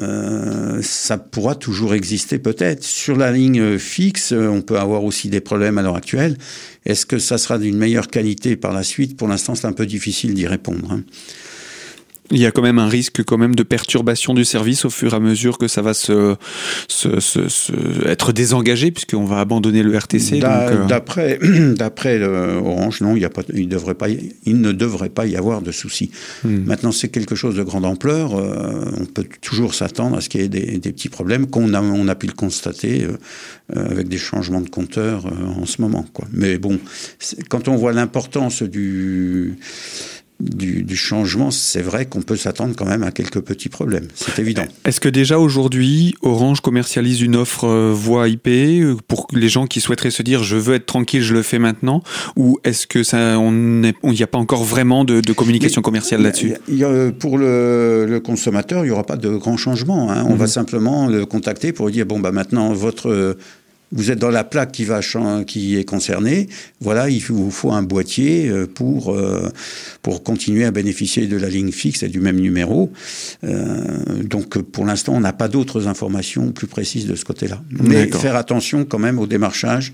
ça 0.81 1.17
pourra 1.17 1.55
toujours 1.55 1.93
exister 1.93 2.39
peut-être. 2.39 2.83
Sur 2.83 3.17
la 3.17 3.31
ligne 3.31 3.77
fixe, 3.77 4.31
on 4.31 4.62
peut 4.62 4.77
avoir 4.77 5.03
aussi 5.03 5.29
des 5.29 5.41
problèmes 5.41 5.77
à 5.77 5.81
l'heure 5.81 5.95
actuelle. 5.95 6.38
Est-ce 6.86 7.05
que 7.05 7.19
ça 7.19 7.38
sera 7.38 7.57
d'une 7.57 7.77
meilleure 7.77 8.07
qualité 8.07 8.55
par 8.55 8.74
la 8.74 8.83
suite? 8.83 9.17
Pour 9.17 9.27
l'instant, 9.27 9.55
c'est 9.55 9.67
un 9.67 9.74
peu 9.74 9.86
difficile 9.86 10.33
d'y 10.33 10.48
répondre. 10.48 10.91
Hein 10.91 11.03
il 12.31 12.39
y 12.39 12.45
a 12.45 12.51
quand 12.51 12.61
même 12.61 12.79
un 12.79 12.88
risque 12.88 13.23
quand 13.23 13.38
même 13.38 13.55
de 13.55 13.63
perturbation 13.63 14.33
du 14.33 14.45
service 14.45 14.85
au 14.85 14.89
fur 14.89 15.13
et 15.13 15.15
à 15.15 15.19
mesure 15.19 15.57
que 15.57 15.67
ça 15.67 15.81
va 15.81 15.93
se, 15.93 16.35
se, 16.88 17.19
se, 17.19 18.07
être 18.07 18.31
désengagé 18.31 18.91
puisqu'on 18.91 19.25
va 19.25 19.39
abandonner 19.39 19.83
le 19.83 19.97
RTC. 19.97 20.41
Euh, 20.43 20.85
d'après 20.85 21.39
d'après 21.77 22.23
Orange, 22.23 23.01
non, 23.01 23.15
il, 23.15 23.21
y 23.21 23.25
a 23.25 23.29
pas, 23.29 23.43
il, 23.53 23.67
devrait 23.67 23.95
pas, 23.95 24.07
il 24.09 24.61
ne 24.61 24.71
devrait 24.71 25.09
pas 25.09 25.25
y 25.25 25.35
avoir 25.35 25.61
de 25.61 25.71
soucis. 25.71 26.11
Hmm. 26.43 26.63
Maintenant, 26.65 26.91
c'est 26.91 27.09
quelque 27.09 27.35
chose 27.35 27.55
de 27.55 27.63
grande 27.63 27.85
ampleur. 27.85 28.35
Euh, 28.35 28.85
on 29.00 29.05
peut 29.05 29.25
toujours 29.41 29.73
s'attendre 29.73 30.17
à 30.17 30.21
ce 30.21 30.29
qu'il 30.29 30.41
y 30.41 30.43
ait 30.43 30.50
des, 30.50 30.77
des, 30.77 30.91
petits 30.91 31.09
problèmes 31.09 31.47
qu'on 31.47 31.73
a, 31.73 31.81
on 31.81 32.07
a 32.07 32.15
pu 32.15 32.27
le 32.27 32.33
constater 32.33 33.05
euh, 33.05 33.91
avec 33.91 34.07
des 34.07 34.17
changements 34.17 34.61
de 34.61 34.69
compteurs 34.69 35.25
en 35.25 35.65
ce 35.65 35.81
moment. 35.81 36.05
Quoi. 36.13 36.27
Mais 36.31 36.57
bon, 36.57 36.79
quand 37.50 37.67
on 37.67 37.75
voit 37.75 37.93
l'importance 37.93 38.63
du 38.63 39.57
du, 40.41 40.83
du 40.83 40.95
changement, 40.95 41.51
c'est 41.51 41.81
vrai 41.81 42.05
qu'on 42.05 42.21
peut 42.21 42.36
s'attendre 42.36 42.74
quand 42.75 42.86
même 42.86 43.03
à 43.03 43.12
quelques 43.12 43.41
petits 43.41 43.69
problèmes. 43.69 44.07
C'est 44.15 44.39
évident. 44.39 44.65
Est-ce 44.86 45.00
que 45.00 45.10
déjà 45.10 45.39
aujourd'hui, 45.39 46.15
Orange 46.21 46.62
commercialise 46.62 47.21
une 47.21 47.36
offre 47.36 47.65
euh, 47.65 47.91
voix 47.93 48.27
IP 48.27 48.48
euh, 48.48 48.95
pour 49.07 49.27
les 49.33 49.50
gens 49.50 49.68
qui 49.68 49.81
souhaiteraient 49.81 50.11
se 50.11 50.24
dire 50.24 50.44
je 50.44 50.57
veux 50.57 50.75
être 50.75 50.85
tranquille, 50.85 51.22
je 51.22 51.33
le 51.33 51.44
fais 51.44 51.59
maintenant 51.59 52.01
Ou 52.35 52.59
est-ce 52.63 52.87
que 52.87 53.03
ça, 53.03 53.39
on 53.39 53.51
n'y 53.51 54.24
a 54.24 54.27
pas 54.27 54.37
encore 54.37 54.63
vraiment 54.63 55.05
de, 55.05 55.22
de 55.22 55.33
communication 55.33 55.81
commerciale 55.81 56.22
là-dessus? 56.22 56.53
Pour 57.20 57.37
le, 57.37 58.05
le, 58.07 58.20
consommateur, 58.20 58.83
il 58.83 58.87
n'y 58.87 58.92
aura 58.92 59.03
pas 59.03 59.18
de 59.18 59.29
grand 59.29 59.57
changement. 59.57 60.11
Hein. 60.11 60.25
On 60.27 60.35
va 60.35 60.46
mhm. 60.46 60.51
simplement 60.51 61.07
le 61.07 61.25
contacter 61.25 61.72
pour 61.72 61.87
lui 61.87 61.94
dire 61.94 62.05
bon 62.05 62.20
bah 62.20 62.31
maintenant 62.31 62.74
votre 62.74 63.37
vous 63.92 64.12
êtes 64.12 64.20
dans 64.20 64.30
la 64.30 64.44
plaque 64.44 64.72
qui, 64.72 64.86
va 64.86 65.01
qui 65.46 65.77
est 65.77 65.84
concernée, 65.84 66.48
voilà, 66.80 67.10
il 67.10 67.22
vous 67.22 67.51
faut 67.51 67.72
un 67.72 67.84
boîtier 67.84 68.48
euh, 68.48 68.66
pour, 68.66 69.14
euh, 69.14 69.50
pour 70.01 70.24
continuer 70.24 70.66
à 70.66 70.72
bénéficier 70.72 71.27
de 71.27 71.38
la 71.38 71.50
ligne 71.50 71.72
fixe 71.72 72.04
et 72.04 72.08
du 72.08 72.20
même 72.20 72.40
numéro. 72.40 72.92
Euh, 73.44 74.24
donc 74.24 74.58
pour 74.60 74.86
l'instant, 74.86 75.14
on 75.14 75.20
n'a 75.20 75.34
pas 75.34 75.48
d'autres 75.48 75.88
informations 75.88 76.51
plus 76.51 76.68
précises 76.68 77.06
de 77.06 77.16
ce 77.16 77.25
côté-là. 77.25 77.62
Mais 77.72 78.08
faire 78.08 78.36
attention 78.36 78.86
quand 78.86 79.00
même 79.00 79.20
au 79.20 79.27
démarchage 79.27 79.94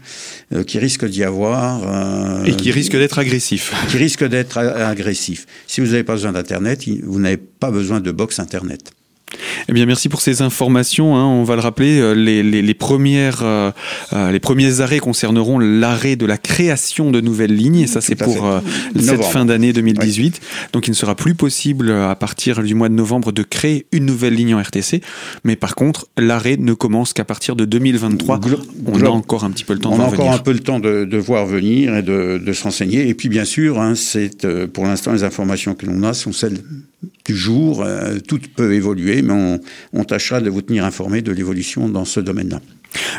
qui 0.65 0.79
risque 0.79 1.05
d'y 1.05 1.23
avoir. 1.23 2.45
et 2.45 2.55
qui 2.55 2.71
risque 2.71 2.93
d'être 2.93 3.19
agressif. 3.19 3.73
Qui 3.89 3.97
risque 3.97 4.27
d'être 4.27 4.57
agressif. 4.57 5.45
Si 5.67 5.81
vous 5.81 5.87
n'avez 5.87 6.03
pas 6.03 6.13
besoin 6.13 6.33
d'Internet, 6.33 6.83
vous 7.03 7.19
n'avez 7.19 7.37
pas 7.37 7.71
besoin 7.71 7.99
de 7.99 8.11
box 8.11 8.39
Internet. 8.39 8.91
Eh 9.69 9.73
bien, 9.73 9.85
merci 9.85 10.09
pour 10.09 10.21
ces 10.21 10.41
informations. 10.41 11.15
Hein. 11.15 11.25
On 11.25 11.43
va 11.43 11.55
le 11.55 11.61
rappeler, 11.61 11.99
euh, 11.99 12.13
les, 12.13 12.43
les, 12.43 12.61
les 12.61 12.73
premières, 12.73 13.39
euh, 13.43 13.71
euh, 14.13 14.31
les 14.31 14.39
premiers 14.39 14.81
arrêts 14.81 14.99
concerneront 14.99 15.59
l'arrêt 15.59 16.15
de 16.15 16.25
la 16.25 16.37
création 16.37 17.11
de 17.11 17.21
nouvelles 17.21 17.55
lignes. 17.55 17.79
Et 17.79 17.87
ça, 17.87 18.01
c'est 18.01 18.15
pour 18.15 18.47
cette 18.99 19.23
fin 19.23 19.45
d'année 19.45 19.73
2018. 19.73 20.41
Donc, 20.73 20.87
il 20.87 20.91
ne 20.91 20.95
sera 20.95 21.15
plus 21.15 21.35
possible 21.35 21.91
à 21.91 22.15
partir 22.15 22.63
du 22.63 22.75
mois 22.75 22.89
de 22.89 22.93
novembre 22.93 23.31
de 23.31 23.43
créer 23.43 23.87
une 23.91 24.05
nouvelle 24.05 24.33
ligne 24.33 24.55
en 24.55 24.61
RTC. 24.61 25.01
Mais 25.43 25.55
par 25.55 25.75
contre, 25.75 26.07
l'arrêt 26.17 26.57
ne 26.57 26.73
commence 26.73 27.13
qu'à 27.13 27.25
partir 27.25 27.55
de 27.55 27.65
2023. 27.65 28.39
on 28.85 29.01
a 29.01 29.09
encore 29.09 29.43
un 29.43 29.51
petit 29.51 29.63
peu 29.63 29.73
le 29.73 29.79
temps 29.79 29.91
de 29.91 29.95
voir 29.95 30.09
venir. 30.09 30.19
On 30.19 30.23
a 30.23 30.29
encore 30.29 30.39
un 30.39 30.43
peu 30.43 30.53
le 30.53 30.59
temps 30.59 30.79
de, 30.79 31.05
de 31.05 31.17
voir 31.17 31.45
venir 31.45 31.95
et 31.95 32.01
de, 32.01 32.41
de 32.43 32.53
s'enseigner. 32.53 33.07
Et 33.07 33.13
puis, 33.13 33.29
bien 33.29 33.45
sûr, 33.45 33.79
hein, 33.79 33.95
c'est 33.95 34.47
pour 34.67 34.85
l'instant 34.85 35.13
les 35.13 35.23
informations 35.23 35.75
que 35.75 35.85
l'on 35.85 36.03
a 36.03 36.13
sont 36.13 36.31
celles 36.31 36.57
du 37.27 37.35
jour. 37.35 37.85
tout 38.27 38.39
peut 38.55 38.73
évoluer, 38.73 39.21
mais 39.21 39.33
on, 39.33 39.59
on, 39.93 40.03
tâchera 40.03 40.41
de 40.41 40.49
vous 40.49 40.61
tenir 40.61 40.85
informé 40.85 41.21
de 41.21 41.31
l'évolution 41.31 41.89
dans 41.89 42.05
ce 42.05 42.19
domaine-là. 42.19 42.61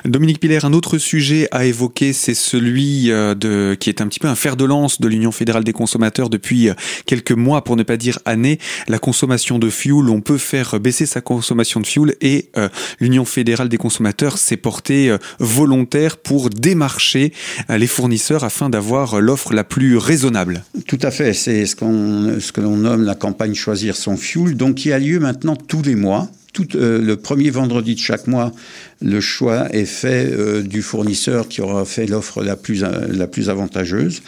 Dominique 0.04 0.40
Piller, 0.40 0.64
un 0.64 0.72
autre 0.72 0.98
sujet 0.98 1.48
à 1.50 1.64
évoquer, 1.64 2.12
c'est 2.12 2.35
celui 2.35 3.11
euh, 3.11 3.35
de, 3.35 3.76
qui 3.78 3.88
est 3.88 4.00
un 4.00 4.09
petit 4.09 4.20
peu 4.20 4.28
un 4.28 4.35
fer 4.35 4.57
de 4.57 4.64
lance 4.64 5.00
de 5.00 5.09
l'Union 5.09 5.33
fédérale 5.33 5.64
des 5.64 5.72
consommateurs 5.72 6.31
depuis 6.31 6.68
euh, 6.68 6.74
quelques 7.07 7.33
mois, 7.33 7.64
pour 7.64 7.76
ne 7.76 7.83
pas 7.83 7.96
dire 7.96 8.18
années, 8.24 8.59
la 8.88 8.98
consommation 8.98 9.59
de 9.59 9.70
fuel. 9.70 10.09
On 10.09 10.20
peut 10.20 10.38
faire 10.38 10.81
baisser 10.81 11.07
sa 11.07 11.20
consommation 11.20 11.81
de 11.81 11.87
fuel 11.87 12.14
et 12.20 12.50
euh, 12.57 12.68
l'Union 13.00 13.24
fédérale 13.24 13.68
des 13.68 13.76
consommateurs 13.76 14.38
s'est 14.38 14.57
portée 14.57 15.14
volontaire 15.38 16.16
pour 16.16 16.50
démarcher 16.50 17.33
les 17.68 17.87
fournisseurs 17.87 18.44
afin 18.44 18.70
d'avoir 18.70 19.20
l'offre 19.20 19.52
la 19.52 19.64
plus 19.64 19.96
raisonnable. 19.96 20.64
Tout 20.87 20.98
à 21.02 21.11
fait, 21.11 21.33
c'est 21.33 21.66
ce, 21.66 21.76
qu'on, 21.76 22.38
que 22.52 22.61
l'on 22.61 22.76
nomme 22.76 23.04
la 23.04 23.14
campagne 23.14 23.54
Choisir 23.54 23.96
son 23.96 24.16
fuel, 24.16 24.57
donc 24.57 24.76
qui 24.76 24.92
a 24.92 24.98
lieu 24.98 25.18
maintenant 25.18 25.57
tous 25.57 25.83
les 25.83 25.94
mois 25.94 26.28
euh, 26.75 27.01
le 27.01 27.16
premier 27.16 27.51
vendredi 27.51 27.94
de 27.94 28.01
chaque 28.01 28.27
mois, 28.27 28.53
le 29.01 29.21
choix 29.21 29.73
est 29.75 29.85
fait 29.85 30.31
euh, 30.31 30.62
du 30.62 30.83
fournisseur 30.83 31.49
qui 31.49 31.61
aura 31.61 31.85
fait 31.85 32.07
l'offre 32.07 32.42
la 32.42 32.57
plus, 32.57 32.83
euh, 32.85 33.51
avantageuse. 33.51 34.23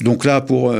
Donc 0.00 0.24
là, 0.24 0.40
pour, 0.40 0.74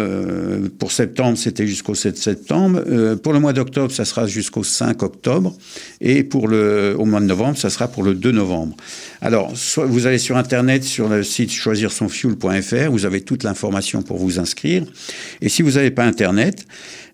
pour 0.78 0.92
septembre, 0.92 1.38
c'était 1.38 1.66
jusqu'au 1.66 1.94
7 1.94 2.16
septembre. 2.16 2.82
pour 3.22 3.32
le 3.32 3.40
mois 3.40 3.52
d'octobre, 3.52 3.92
ça 3.92 4.04
sera 4.04 4.26
jusqu'au 4.26 4.64
5 4.64 5.02
octobre. 5.02 5.54
Et 6.00 6.22
pour 6.22 6.48
le, 6.48 6.94
au 6.98 7.04
mois 7.04 7.20
de 7.20 7.26
novembre, 7.26 7.56
ça 7.56 7.70
sera 7.70 7.88
pour 7.88 8.02
le 8.02 8.14
2 8.14 8.32
novembre. 8.32 8.76
Alors, 9.20 9.52
vous 9.76 10.06
allez 10.06 10.18
sur 10.18 10.36
Internet, 10.36 10.84
sur 10.84 11.08
le 11.08 11.24
site 11.24 11.50
choisirsonfuel.fr, 11.50 12.90
vous 12.90 13.04
avez 13.04 13.22
toute 13.22 13.42
l'information 13.42 14.02
pour 14.02 14.18
vous 14.18 14.38
inscrire. 14.38 14.84
Et 15.40 15.48
si 15.48 15.62
vous 15.62 15.72
n'avez 15.72 15.90
pas 15.90 16.04
Internet, 16.04 16.66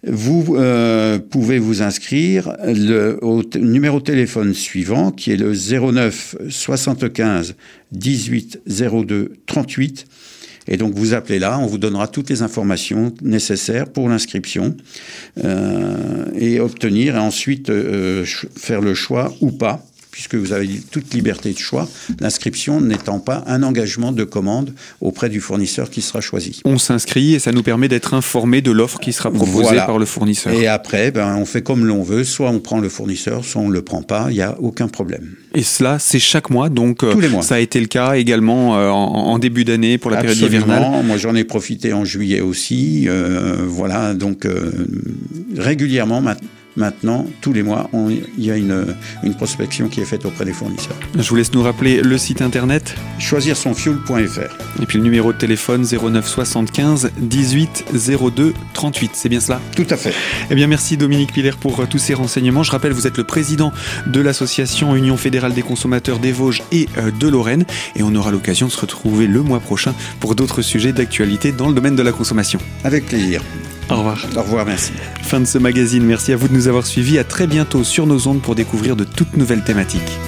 vous 0.06 0.54
euh, 0.56 1.18
pouvez 1.18 1.58
vous 1.58 1.80
inscrire 1.82 2.54
au 3.22 3.42
numéro 3.56 4.00
téléphone 4.00 4.52
suivant, 4.52 5.12
qui 5.12 5.32
est 5.32 5.36
le 5.36 5.54
09 5.54 6.36
75 6.50 7.54
18 7.92 8.60
02 8.66 9.32
38. 9.46 10.06
Et 10.66 10.76
donc 10.76 10.94
vous 10.94 11.14
appelez 11.14 11.38
là, 11.38 11.58
on 11.58 11.66
vous 11.66 11.78
donnera 11.78 12.08
toutes 12.08 12.30
les 12.30 12.42
informations 12.42 13.14
nécessaires 13.22 13.86
pour 13.86 14.08
l'inscription 14.08 14.76
euh, 15.42 16.24
et 16.34 16.60
obtenir 16.60 17.16
et 17.16 17.18
ensuite 17.18 17.68
euh, 17.70 18.24
faire 18.56 18.80
le 18.80 18.94
choix 18.94 19.34
ou 19.40 19.50
pas 19.50 19.84
puisque 20.14 20.36
vous 20.36 20.52
avez 20.52 20.68
toute 20.92 21.12
liberté 21.12 21.52
de 21.52 21.58
choix, 21.58 21.88
l'inscription 22.20 22.80
n'étant 22.80 23.18
pas 23.18 23.42
un 23.48 23.64
engagement 23.64 24.12
de 24.12 24.22
commande 24.22 24.72
auprès 25.00 25.28
du 25.28 25.40
fournisseur 25.40 25.90
qui 25.90 26.02
sera 26.02 26.20
choisi. 26.20 26.60
On 26.64 26.78
s'inscrit 26.78 27.34
et 27.34 27.40
ça 27.40 27.50
nous 27.50 27.64
permet 27.64 27.88
d'être 27.88 28.14
informé 28.14 28.60
de 28.60 28.70
l'offre 28.70 29.00
qui 29.00 29.12
sera 29.12 29.32
proposée 29.32 29.74
par 29.74 29.98
le 29.98 30.06
fournisseur. 30.06 30.52
Et 30.52 30.68
après, 30.68 31.10
ben, 31.10 31.34
on 31.36 31.44
fait 31.44 31.62
comme 31.62 31.84
l'on 31.84 32.04
veut, 32.04 32.22
soit 32.22 32.48
on 32.50 32.60
prend 32.60 32.78
le 32.78 32.88
fournisseur, 32.88 33.44
soit 33.44 33.60
on 33.60 33.66
ne 33.66 33.72
le 33.72 33.82
prend 33.82 34.02
pas, 34.02 34.26
il 34.30 34.34
n'y 34.34 34.42
a 34.42 34.56
aucun 34.60 34.86
problème. 34.86 35.34
Et 35.52 35.64
cela, 35.64 35.98
c'est 35.98 36.20
chaque 36.20 36.48
mois, 36.48 36.68
donc 36.68 36.98
Tous 36.98 37.18
les 37.18 37.28
mois. 37.28 37.42
ça 37.42 37.56
a 37.56 37.58
été 37.58 37.80
le 37.80 37.86
cas 37.86 38.14
également 38.14 38.78
euh, 38.78 38.90
en, 38.90 39.36
début 39.40 39.64
d'année 39.64 39.98
pour 39.98 40.12
la 40.12 40.18
période 40.18 40.38
hivernale. 40.38 41.04
Moi, 41.04 41.16
j'en 41.16 41.34
ai 41.34 41.42
profité 41.42 41.92
en 41.92 42.04
juillet 42.04 42.40
aussi. 42.40 43.08
Euh, 43.08 43.64
voilà, 43.66 44.14
donc 44.14 44.46
euh, 44.46 44.70
régulièrement 45.56 46.20
maintenant 46.20 46.48
Maintenant, 46.76 47.26
tous 47.40 47.52
les 47.52 47.62
mois, 47.62 47.88
il 48.10 48.44
y 48.44 48.50
a 48.50 48.56
une, 48.56 48.96
une, 49.22 49.34
prospection 49.34 49.88
qui 49.88 50.00
est 50.00 50.04
faite 50.04 50.24
auprès 50.24 50.44
des 50.44 50.52
fournisseurs. 50.52 50.96
Je 51.16 51.28
vous 51.28 51.36
laisse 51.36 51.52
nous 51.52 51.62
rappeler 51.62 52.00
le 52.02 52.18
site 52.18 52.42
internet 52.42 52.96
choisir 53.18 53.56
son 53.56 53.74
fuel.fr. 53.74 54.82
Et 54.82 54.86
puis 54.86 54.98
le 54.98 55.04
numéro 55.04 55.32
de 55.32 55.38
téléphone 55.38 55.86
09 55.86 56.26
75 56.26 57.12
18 57.18 57.84
02 58.34 58.54
38. 58.72 59.10
C'est 59.14 59.28
bien 59.28 59.40
cela? 59.40 59.60
Tout 59.76 59.86
à 59.88 59.96
fait. 59.96 60.12
Eh 60.50 60.54
bien, 60.54 60.66
merci 60.66 60.96
Dominique 60.96 61.32
Piller 61.32 61.52
pour 61.58 61.78
euh, 61.80 61.86
tous 61.86 61.98
ces 61.98 62.14
renseignements. 62.14 62.62
Je 62.62 62.72
rappelle, 62.72 62.92
vous 62.92 63.06
êtes 63.06 63.18
le 63.18 63.24
président 63.24 63.72
de 64.06 64.20
l'association 64.20 64.96
Union 64.96 65.16
fédérale 65.16 65.54
des 65.54 65.62
consommateurs 65.62 66.18
des 66.18 66.32
Vosges 66.32 66.62
et 66.72 66.88
euh, 66.98 67.10
de 67.10 67.28
Lorraine. 67.28 67.64
Et 67.94 68.02
on 68.02 68.14
aura 68.14 68.30
l'occasion 68.30 68.66
de 68.66 68.72
se 68.72 68.80
retrouver 68.80 69.26
le 69.26 69.42
mois 69.42 69.60
prochain 69.60 69.94
pour 70.20 70.34
d'autres 70.34 70.62
sujets 70.62 70.92
d'actualité 70.92 71.52
dans 71.52 71.68
le 71.68 71.74
domaine 71.74 71.96
de 71.96 72.02
la 72.02 72.12
consommation. 72.12 72.58
Avec 72.82 73.06
plaisir. 73.06 73.42
Au 73.90 73.96
revoir. 73.96 74.26
Au 74.36 74.42
revoir, 74.42 74.66
merci. 74.66 74.92
Fin 75.22 75.40
de 75.40 75.44
ce 75.44 75.58
magazine. 75.58 76.04
Merci 76.04 76.32
à 76.32 76.36
vous 76.36 76.48
de 76.48 76.54
nous 76.54 76.68
avoir 76.68 76.86
suivis. 76.86 77.18
À 77.18 77.24
très 77.24 77.46
bientôt 77.46 77.84
sur 77.84 78.06
nos 78.06 78.28
ondes 78.28 78.40
pour 78.40 78.54
découvrir 78.54 78.96
de 78.96 79.04
toutes 79.04 79.36
nouvelles 79.36 79.64
thématiques. 79.64 80.18